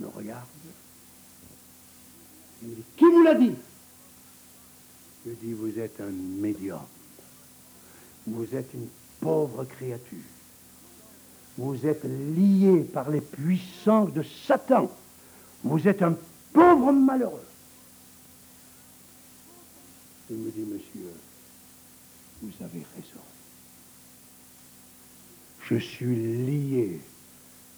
[0.04, 0.48] me regarde.
[2.62, 3.56] Il me dit, qui vous l'a dit?
[5.26, 6.86] Je dis, vous êtes un médium.
[8.28, 8.88] Vous êtes une
[9.22, 10.33] pauvre créature.
[11.58, 14.90] Vous êtes lié par les puissances de Satan.
[15.64, 16.16] Vous êtes un
[16.52, 17.46] pauvre malheureux.
[20.30, 21.12] Il me dit, monsieur,
[22.42, 23.22] vous avez raison.
[25.70, 27.00] Je suis lié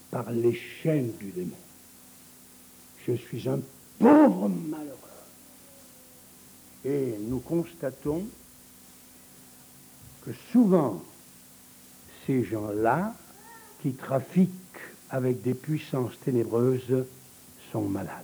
[0.10, 1.52] par les chaînes du démon.
[3.06, 3.60] Je suis un
[4.00, 4.96] pauvre malheureux.
[6.86, 8.26] Et nous constatons
[10.24, 11.04] que souvent,
[12.26, 13.14] ces gens-là
[13.82, 14.52] qui trafiquent
[15.10, 17.06] avec des puissances ténébreuses
[17.72, 18.24] sont malades.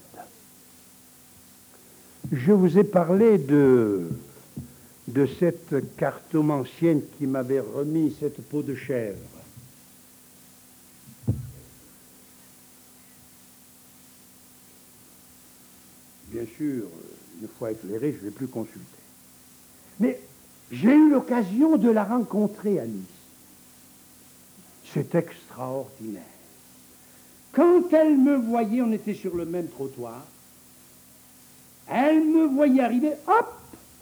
[2.32, 4.10] Je vous ai parlé de,
[5.07, 9.18] de cette cartomancienne qui m'avait remis cette peau de chèvre.
[16.28, 16.86] Bien sûr,
[17.41, 18.80] une fois éclairé, je ne vais plus consulter.
[19.99, 20.19] Mais
[20.72, 23.20] j'ai eu l'occasion de la rencontrer à Nice.
[24.93, 26.23] C'est extraordinaire.
[27.53, 30.23] Quand elle me voyait, on était sur le même trottoir,
[31.89, 33.53] elle me voyait arriver, hop,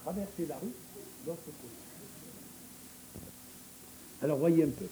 [0.03, 0.73] traverser la rue,
[1.25, 1.57] l'autre côté.
[4.21, 4.85] Alors voyez un peu.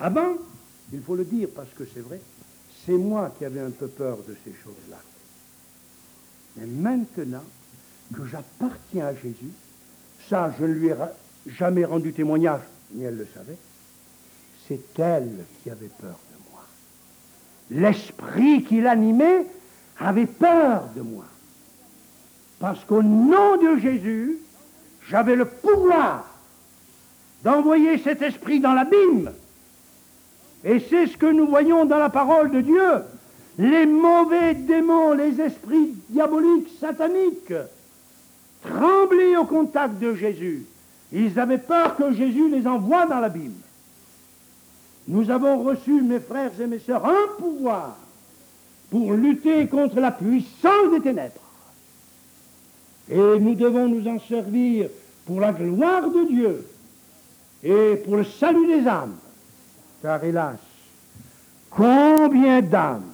[0.00, 0.34] Avant,
[0.92, 2.20] il faut le dire parce que c'est vrai,
[2.84, 4.98] c'est moi qui avais un peu peur de ces choses-là.
[6.56, 7.44] Mais maintenant
[8.14, 9.52] que j'appartiens à Jésus,
[10.28, 10.94] ça, je ne lui ai
[11.46, 12.62] jamais rendu témoignage,
[12.92, 13.56] ni elle le savait,
[14.72, 16.62] c'est elle qui avait peur de moi.
[17.70, 19.46] L'esprit qui l'animait
[19.98, 21.24] avait peur de moi.
[22.58, 24.38] Parce qu'au nom de Jésus,
[25.08, 26.26] j'avais le pouvoir
[27.42, 29.32] d'envoyer cet esprit dans l'abîme.
[30.64, 32.92] Et c'est ce que nous voyons dans la parole de Dieu.
[33.58, 37.52] Les mauvais démons, les esprits diaboliques, sataniques,
[38.62, 40.64] tremblaient au contact de Jésus.
[41.12, 43.61] Ils avaient peur que Jésus les envoie dans l'abîme.
[45.08, 47.96] Nous avons reçu, mes frères et mes sœurs, un pouvoir
[48.90, 51.40] pour lutter contre la puissance des ténèbres.
[53.08, 54.88] Et nous devons nous en servir
[55.26, 56.66] pour la gloire de Dieu
[57.62, 59.16] et pour le salut des âmes.
[60.02, 60.58] Car hélas,
[61.70, 63.10] combien d'âmes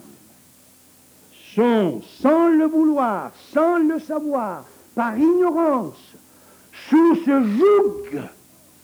[1.55, 5.97] sont, sans le vouloir, sans le savoir, par ignorance,
[6.89, 8.20] sous ce joug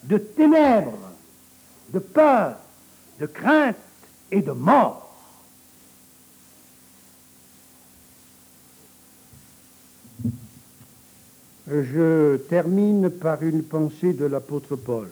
[0.05, 1.11] de ténèbres,
[1.93, 2.57] de peur,
[3.21, 3.77] de crainte
[4.31, 5.01] et de mort.
[11.67, 15.09] Je termine par une pensée de l'apôtre Paul.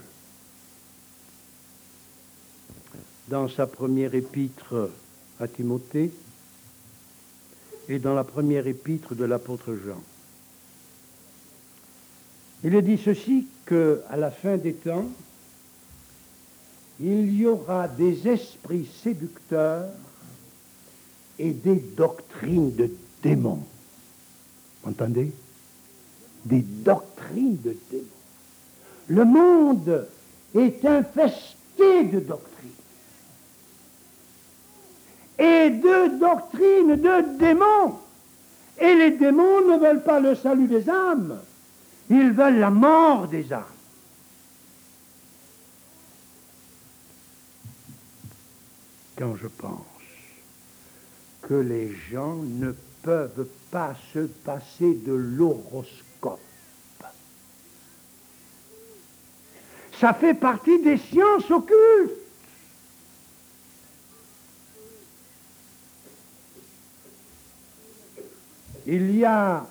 [3.29, 4.91] Dans sa première épître
[5.41, 6.13] à Timothée
[7.89, 10.01] et dans la première épître de l'apôtre Jean.
[12.65, 15.07] Il est dit ceci qu'à la fin des temps,
[17.03, 19.89] il y aura des esprits séducteurs
[21.39, 22.91] et des doctrines de
[23.23, 23.65] démons.
[24.85, 25.33] Entendez?
[26.45, 28.07] Des doctrines de démons.
[29.09, 30.07] Le monde
[30.55, 32.71] est infesté de doctrines.
[35.41, 37.99] Et de doctrines de démons.
[38.79, 41.37] Et les démons ne veulent pas le salut des âmes.
[42.11, 43.65] Ils veulent la mort des âmes.
[49.41, 49.81] Je pense
[51.43, 52.73] que les gens ne
[53.03, 56.41] peuvent pas se passer de l'horoscope.
[60.01, 62.11] Ça fait partie des sciences occultes.
[68.87, 69.65] Il y a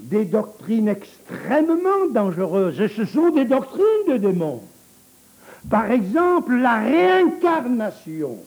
[0.00, 4.62] des doctrines extrêmement dangereuses, et ce sont des doctrines de démons.
[5.70, 8.38] Par exemple, la réincarnation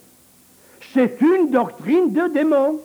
[0.93, 2.79] c'est une doctrine de démon.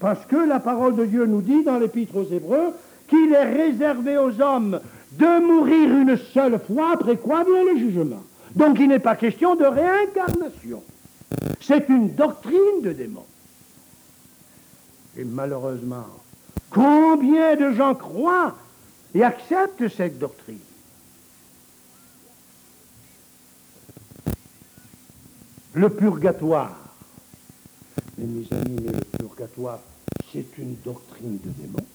[0.00, 2.72] Parce que la parole de Dieu nous dit dans l'Épître aux Hébreux
[3.08, 4.80] qu'il est réservé aux hommes
[5.12, 8.22] de mourir une seule fois, après quoi vient le jugement.
[8.54, 10.82] Donc il n'est pas question de réincarnation.
[11.60, 13.24] C'est une doctrine de démon.
[15.16, 16.06] Et malheureusement,
[16.70, 18.54] combien de gens croient
[19.14, 20.58] et acceptent cette doctrine?
[25.74, 26.89] Le purgatoire.
[28.20, 29.80] Mes amis, le purgatoire,
[30.30, 31.86] c'est une doctrine de démon.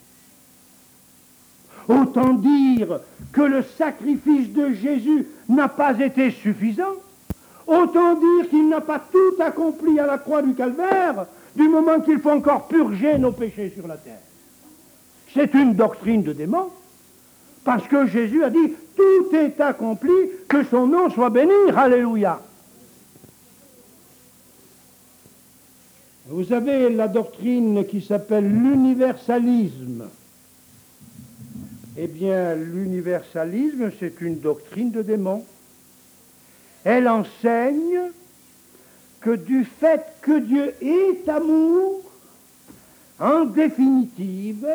[1.87, 2.99] Autant dire
[3.31, 6.95] que le sacrifice de Jésus n'a pas été suffisant.
[7.67, 12.19] Autant dire qu'il n'a pas tout accompli à la croix du calvaire du moment qu'il
[12.19, 14.19] faut encore purger nos péchés sur la terre.
[15.31, 16.69] C'est une doctrine de démon.
[17.63, 20.13] Parce que Jésus a dit, tout est accompli,
[20.47, 21.53] que son nom soit béni.
[21.75, 22.39] Alléluia.
[26.27, 30.09] Vous avez la doctrine qui s'appelle l'universalisme.
[31.97, 35.45] Eh bien, l'universalisme, c'est une doctrine de démon.
[36.83, 38.11] Elle enseigne
[39.21, 42.01] que du fait que Dieu est amour,
[43.19, 44.67] en définitive,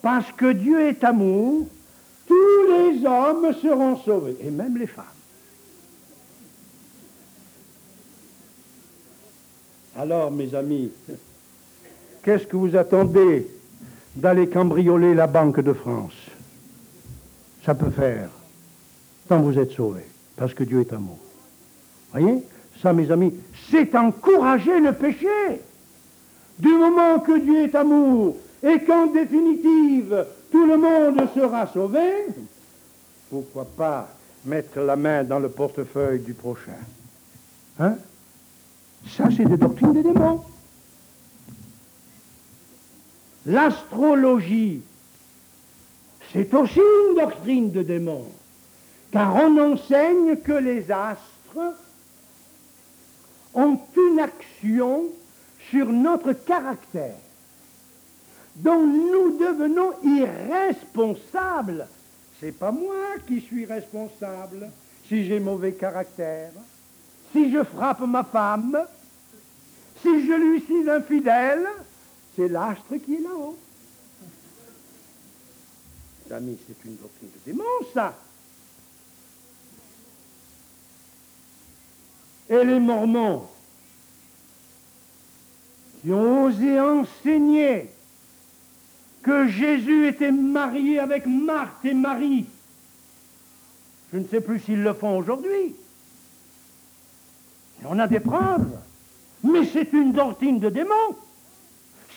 [0.00, 1.66] parce que Dieu est amour,
[2.26, 5.04] tous les hommes seront sauvés, et même les femmes.
[9.98, 10.90] Alors, mes amis,
[12.22, 13.46] qu'est-ce que vous attendez
[14.14, 16.12] d'aller cambrioler la Banque de France?
[17.64, 18.28] Ça peut faire,
[19.26, 20.06] tant vous êtes sauvés,
[20.36, 21.18] parce que Dieu est amour.
[22.12, 22.42] Voyez?
[22.82, 23.34] Ça, mes amis,
[23.70, 25.62] c'est encourager le péché.
[26.58, 32.26] Du moment que Dieu est amour et qu'en définitive, tout le monde sera sauvé,
[33.30, 34.08] pourquoi pas
[34.44, 36.78] mettre la main dans le portefeuille du prochain?
[37.78, 37.96] Hein?
[39.08, 40.42] Ça, c'est des doctrines des démons.
[43.46, 44.82] L'astrologie,
[46.32, 48.26] c'est aussi une doctrine de démons,
[49.12, 51.74] car on enseigne que les astres
[53.54, 55.04] ont une action
[55.70, 57.14] sur notre caractère,
[58.56, 61.86] dont nous devenons irresponsables.
[62.40, 64.68] C'est pas moi qui suis responsable
[65.08, 66.50] si j'ai mauvais caractère,
[67.32, 68.76] si je frappe ma femme,
[70.02, 71.66] si je lui suis infidèle,
[72.34, 73.56] c'est l'astre qui est là-haut.
[76.30, 77.64] Amis, c'est une doctrine de démon,
[77.94, 78.14] ça.
[82.48, 83.46] Et les Mormons,
[86.02, 87.90] qui ont osé enseigner
[89.22, 92.46] que Jésus était marié avec Marthe et Marie,
[94.12, 95.74] je ne sais plus s'ils le font aujourd'hui.
[97.84, 98.78] On a des preuves.
[99.42, 101.16] Mais c'est une doctrine de démon.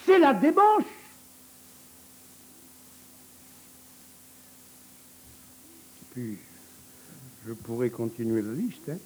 [0.06, 0.84] C'est la débauche.
[6.12, 6.38] Puis,
[7.48, 8.90] je pourrais continuer la liste.
[8.90, 8.98] Hein.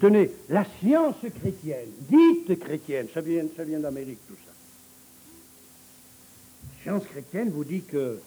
[0.00, 4.52] Tenez, la science chrétienne, dite chrétienne, ça vient, ça vient d'Amérique tout ça.
[6.72, 8.18] La science chrétienne vous dit que,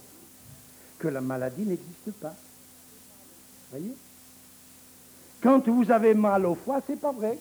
[1.00, 2.36] que la maladie n'existe pas.
[3.72, 3.94] Voyez?
[5.42, 7.38] Quand vous avez mal au foie, c'est pas vrai.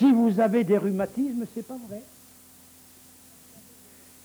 [0.00, 2.02] Si vous avez des rhumatismes, c'est pas vrai.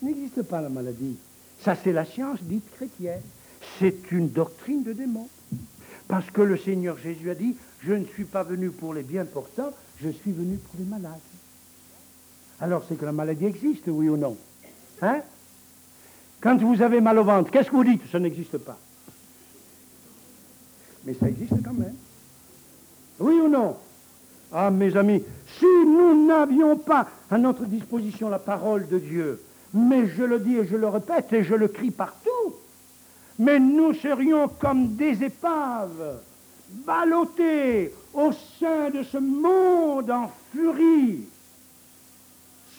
[0.02, 1.18] N'existe pas la maladie.
[1.62, 3.22] Ça, c'est la science dite chrétienne.
[3.78, 5.28] C'est une doctrine de démon.
[6.08, 9.26] Parce que le Seigneur Jésus a dit, je ne suis pas venu pour les bien
[9.26, 11.20] portants, je suis venu pour les malades.
[12.62, 14.38] Alors c'est que la maladie existe, oui ou non?
[15.02, 15.24] Hein?
[16.40, 18.10] Quand vous avez mal au ventre, qu'est-ce que vous dites?
[18.14, 18.78] Ça n'existe pas.
[21.04, 21.96] Mais ça existe quand même.
[23.20, 23.76] Oui ou non?
[24.52, 25.24] Ah, mes amis,
[25.58, 29.42] si nous n'avions pas à notre disposition la parole de Dieu,
[29.74, 32.56] mais je le dis et je le répète et je le crie partout,
[33.38, 36.20] mais nous serions comme des épaves,
[36.86, 41.24] ballottées au sein de ce monde en furie,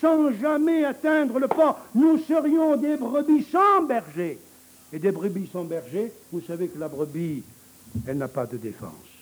[0.00, 1.78] sans jamais atteindre le port.
[1.94, 4.38] Nous serions des brebis sans berger.
[4.92, 7.42] Et des brebis sans berger, vous savez que la brebis,
[8.06, 9.15] elle n'a pas de défense.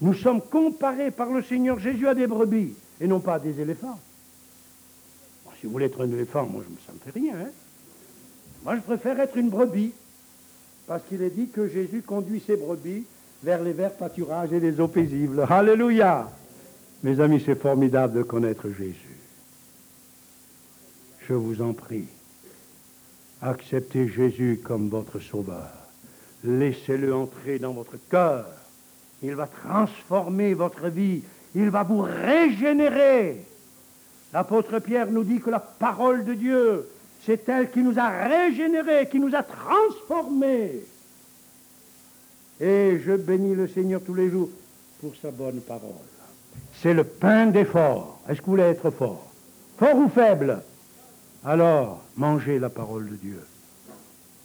[0.00, 3.60] Nous sommes comparés par le Seigneur Jésus à des brebis et non pas à des
[3.60, 3.98] éléphants.
[5.60, 7.34] si vous voulez être un éléphant, moi ça me fait rien.
[7.34, 7.50] Hein.
[8.64, 9.92] moi je préfère être une brebis
[10.86, 13.04] parce qu'il est dit que Jésus conduit ses brebis
[13.42, 15.46] vers les verts pâturages et les eaux paisibles.
[15.48, 16.30] Alléluia
[17.02, 19.18] Mes amis, c'est formidable de connaître Jésus.
[21.28, 22.08] Je vous en prie,
[23.42, 25.70] acceptez Jésus comme votre sauveur.
[26.42, 28.46] Laissez-le entrer dans votre cœur
[29.22, 31.22] il va transformer votre vie.
[31.54, 33.44] Il va vous régénérer.
[34.32, 36.88] L'apôtre Pierre nous dit que la parole de Dieu,
[37.26, 40.80] c'est elle qui nous a régénérés, qui nous a transformés.
[42.60, 44.50] Et je bénis le Seigneur tous les jours
[45.00, 45.90] pour sa bonne parole.
[46.80, 48.20] C'est le pain des forts.
[48.28, 49.26] Est-ce que vous voulez être fort?
[49.78, 50.62] Fort ou faible?
[51.44, 53.40] Alors, mangez la parole de Dieu.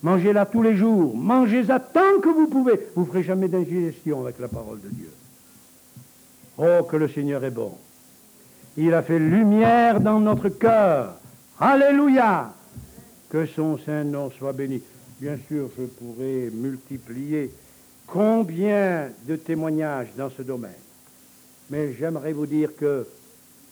[0.04, 1.16] Mangez-la tous les jours.
[1.16, 2.80] Mangez-la tant que vous pouvez.
[2.96, 5.10] Vous ne ferez jamais d'indigestion avec la parole de Dieu.
[6.58, 7.74] Oh, que le Seigneur est bon.
[8.78, 11.16] Il a fait lumière dans notre cœur.
[11.60, 12.54] Alléluia.
[13.30, 14.82] Que son saint nom soit béni.
[15.20, 17.52] Bien sûr, je pourrais multiplier
[18.06, 20.72] combien de témoignages dans ce domaine.
[21.70, 23.08] Mais j'aimerais vous dire que,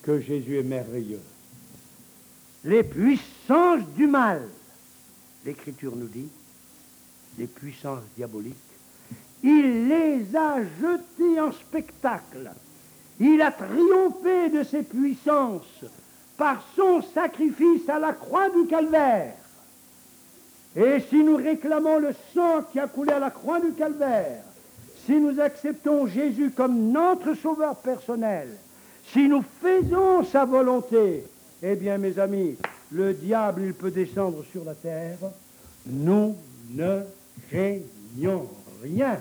[0.02, 1.22] que Jésus est merveilleux.
[2.64, 4.42] Les puissances du mal,
[5.46, 6.30] l'Écriture nous dit,
[7.38, 8.56] les puissances diaboliques,
[9.44, 12.52] il les a jetées en spectacle.
[13.20, 15.86] Il a triomphé de ses puissances
[16.38, 19.36] par son sacrifice à la croix du calvaire.
[20.76, 24.44] Et si nous réclamons le sang qui a coulé à la croix du calvaire,
[25.06, 28.48] si nous acceptons Jésus comme notre sauveur personnel,
[29.12, 31.26] si nous faisons sa volonté,
[31.62, 32.58] eh bien mes amis,
[32.94, 35.18] le diable, il peut descendre sur la terre,
[35.88, 36.36] nous
[36.72, 37.02] ne
[37.52, 38.48] gênons
[38.84, 39.20] rien,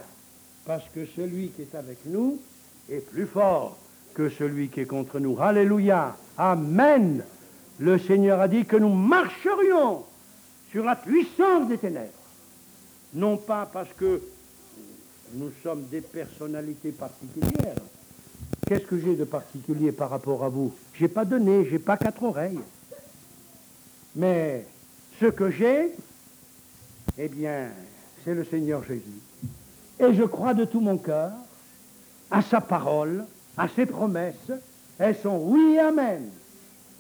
[0.67, 2.39] parce que celui qui est avec nous
[2.91, 3.77] est plus fort
[4.15, 5.41] que celui qui est contre nous.
[5.41, 6.17] Alléluia.
[6.37, 7.25] Amen.
[7.79, 10.05] Le Seigneur a dit que nous marcherions
[10.71, 12.11] sur la puissance des ténèbres.
[13.15, 14.21] Non pas parce que
[15.35, 17.77] nous sommes des personnalités particulières.
[18.67, 20.73] Qu'est-ce que j'ai de particulier par rapport à vous?
[20.95, 22.61] J'ai pas de nez, j'ai pas quatre oreilles.
[24.15, 24.67] Mais
[25.21, 25.93] ce que j'ai,
[27.19, 27.69] eh bien,
[28.25, 29.21] c'est le Seigneur Jésus.
[30.01, 31.33] Et je crois de tout mon cœur
[32.31, 33.25] à sa parole,
[33.57, 34.53] à ses promesses.
[34.99, 36.29] Elles sont oui, amen.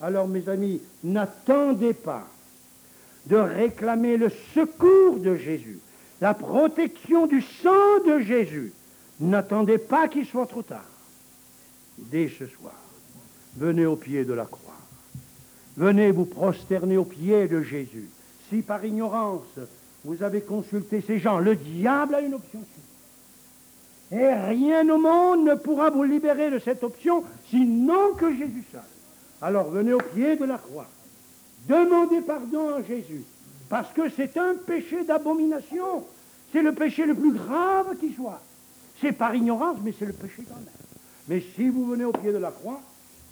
[0.01, 2.26] Alors, mes amis, n'attendez pas
[3.26, 5.78] de réclamer le secours de Jésus,
[6.20, 8.72] la protection du sang de Jésus.
[9.20, 10.84] N'attendez pas qu'il soit trop tard.
[11.98, 12.74] Dès ce soir,
[13.56, 14.71] venez au pied de la croix.
[15.76, 18.08] Venez vous prosterner au pied de Jésus.
[18.48, 19.58] Si par ignorance
[20.04, 22.60] vous avez consulté ces gens, le diable a une option.
[24.10, 28.82] Et rien au monde ne pourra vous libérer de cette option, sinon que Jésus seul.
[29.40, 30.86] Alors venez au pied de la croix.
[31.66, 33.22] Demandez pardon à Jésus,
[33.70, 36.04] parce que c'est un péché d'abomination.
[36.52, 38.42] C'est le péché le plus grave qui soit.
[39.00, 40.66] C'est par ignorance, mais c'est le péché quand même.
[41.28, 42.80] Mais si vous venez au pied de la croix,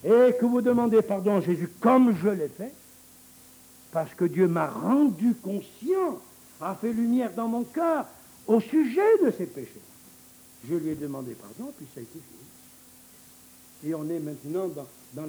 [0.05, 2.72] et que vous demandez pardon à Jésus comme je l'ai fait,
[3.93, 6.18] parce que Dieu m'a rendu conscient,
[6.60, 8.06] a fait lumière dans mon cœur
[8.47, 9.81] au sujet de ces péchés.
[10.68, 13.90] Je lui ai demandé pardon, puis ça a été fini.
[13.90, 15.27] Et on est maintenant dans, dans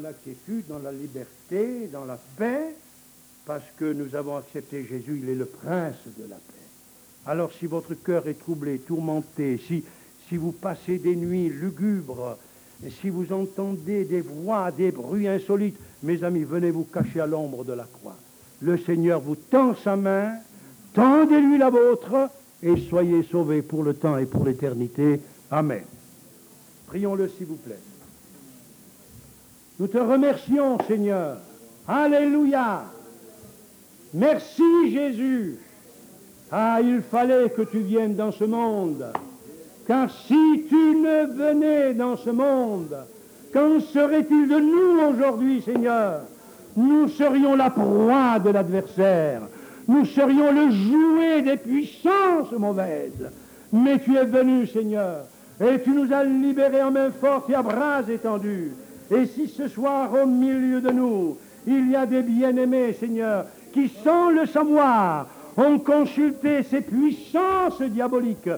[0.67, 2.75] dans la liberté, dans la paix,
[3.45, 6.61] parce que nous avons accepté Jésus, il est le prince de la paix.
[7.25, 9.83] Alors si votre cœur est troublé, tourmenté, si,
[10.27, 12.37] si vous passez des nuits lugubres,
[12.89, 17.63] si vous entendez des voix, des bruits insolites, mes amis, venez vous cacher à l'ombre
[17.63, 18.15] de la croix.
[18.61, 20.33] Le Seigneur vous tend sa main,
[20.93, 22.29] tendez-lui la vôtre,
[22.63, 25.19] et soyez sauvés pour le temps et pour l'éternité.
[25.49, 25.83] Amen.
[26.87, 27.79] Prions-le, s'il vous plaît.
[29.79, 31.37] Nous te remercions, Seigneur.
[31.87, 32.83] Alléluia.
[34.13, 35.57] Merci, Jésus.
[36.51, 39.05] Ah, il fallait que tu viennes dans ce monde.
[39.87, 42.95] Car si tu ne venais dans ce monde,
[43.53, 46.21] qu'en serait-il de nous aujourd'hui, Seigneur?
[46.77, 49.41] Nous serions la proie de l'adversaire.
[49.87, 53.29] Nous serions le jouet des puissances mauvaises.
[53.73, 55.25] Mais tu es venu, Seigneur,
[55.59, 58.71] et tu nous as libérés en main forte et à bras étendus.
[59.09, 61.37] Et si ce soir, au milieu de nous,
[61.67, 65.27] il y a des bien-aimés, Seigneur, qui, sans le savoir,
[65.57, 68.49] ont consulté ces puissances diaboliques,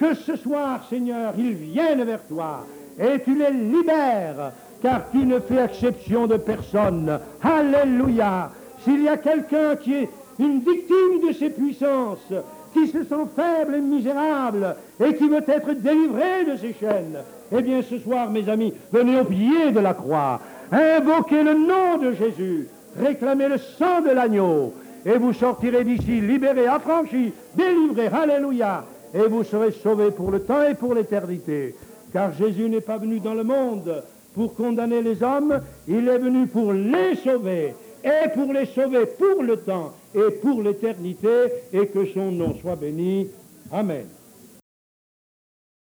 [0.00, 2.64] que ce soir, Seigneur, ils viennent vers toi
[2.98, 4.52] et tu les libères,
[4.82, 7.20] car tu ne fais exception de personne.
[7.42, 8.50] Alléluia.
[8.82, 10.08] S'il y a quelqu'un qui est
[10.38, 12.32] une victime de ces puissances,
[12.72, 14.74] qui se sent faible et misérable
[15.04, 17.18] et qui veut être délivré de ces chaînes,
[17.52, 20.40] eh bien ce soir, mes amis, venez au pied de la croix,
[20.72, 22.68] invoquez le nom de Jésus,
[22.98, 24.72] réclamez le sang de l'agneau,
[25.04, 30.62] et vous sortirez d'ici libérés, affranchis, délivrés, alléluia, et vous serez sauvés pour le temps
[30.62, 31.74] et pour l'éternité.
[32.12, 34.02] Car Jésus n'est pas venu dans le monde
[34.34, 37.74] pour condamner les hommes, il est venu pour les sauver,
[38.04, 41.28] et pour les sauver pour le temps et pour l'éternité,
[41.72, 43.28] et que son nom soit béni.
[43.72, 44.06] Amen.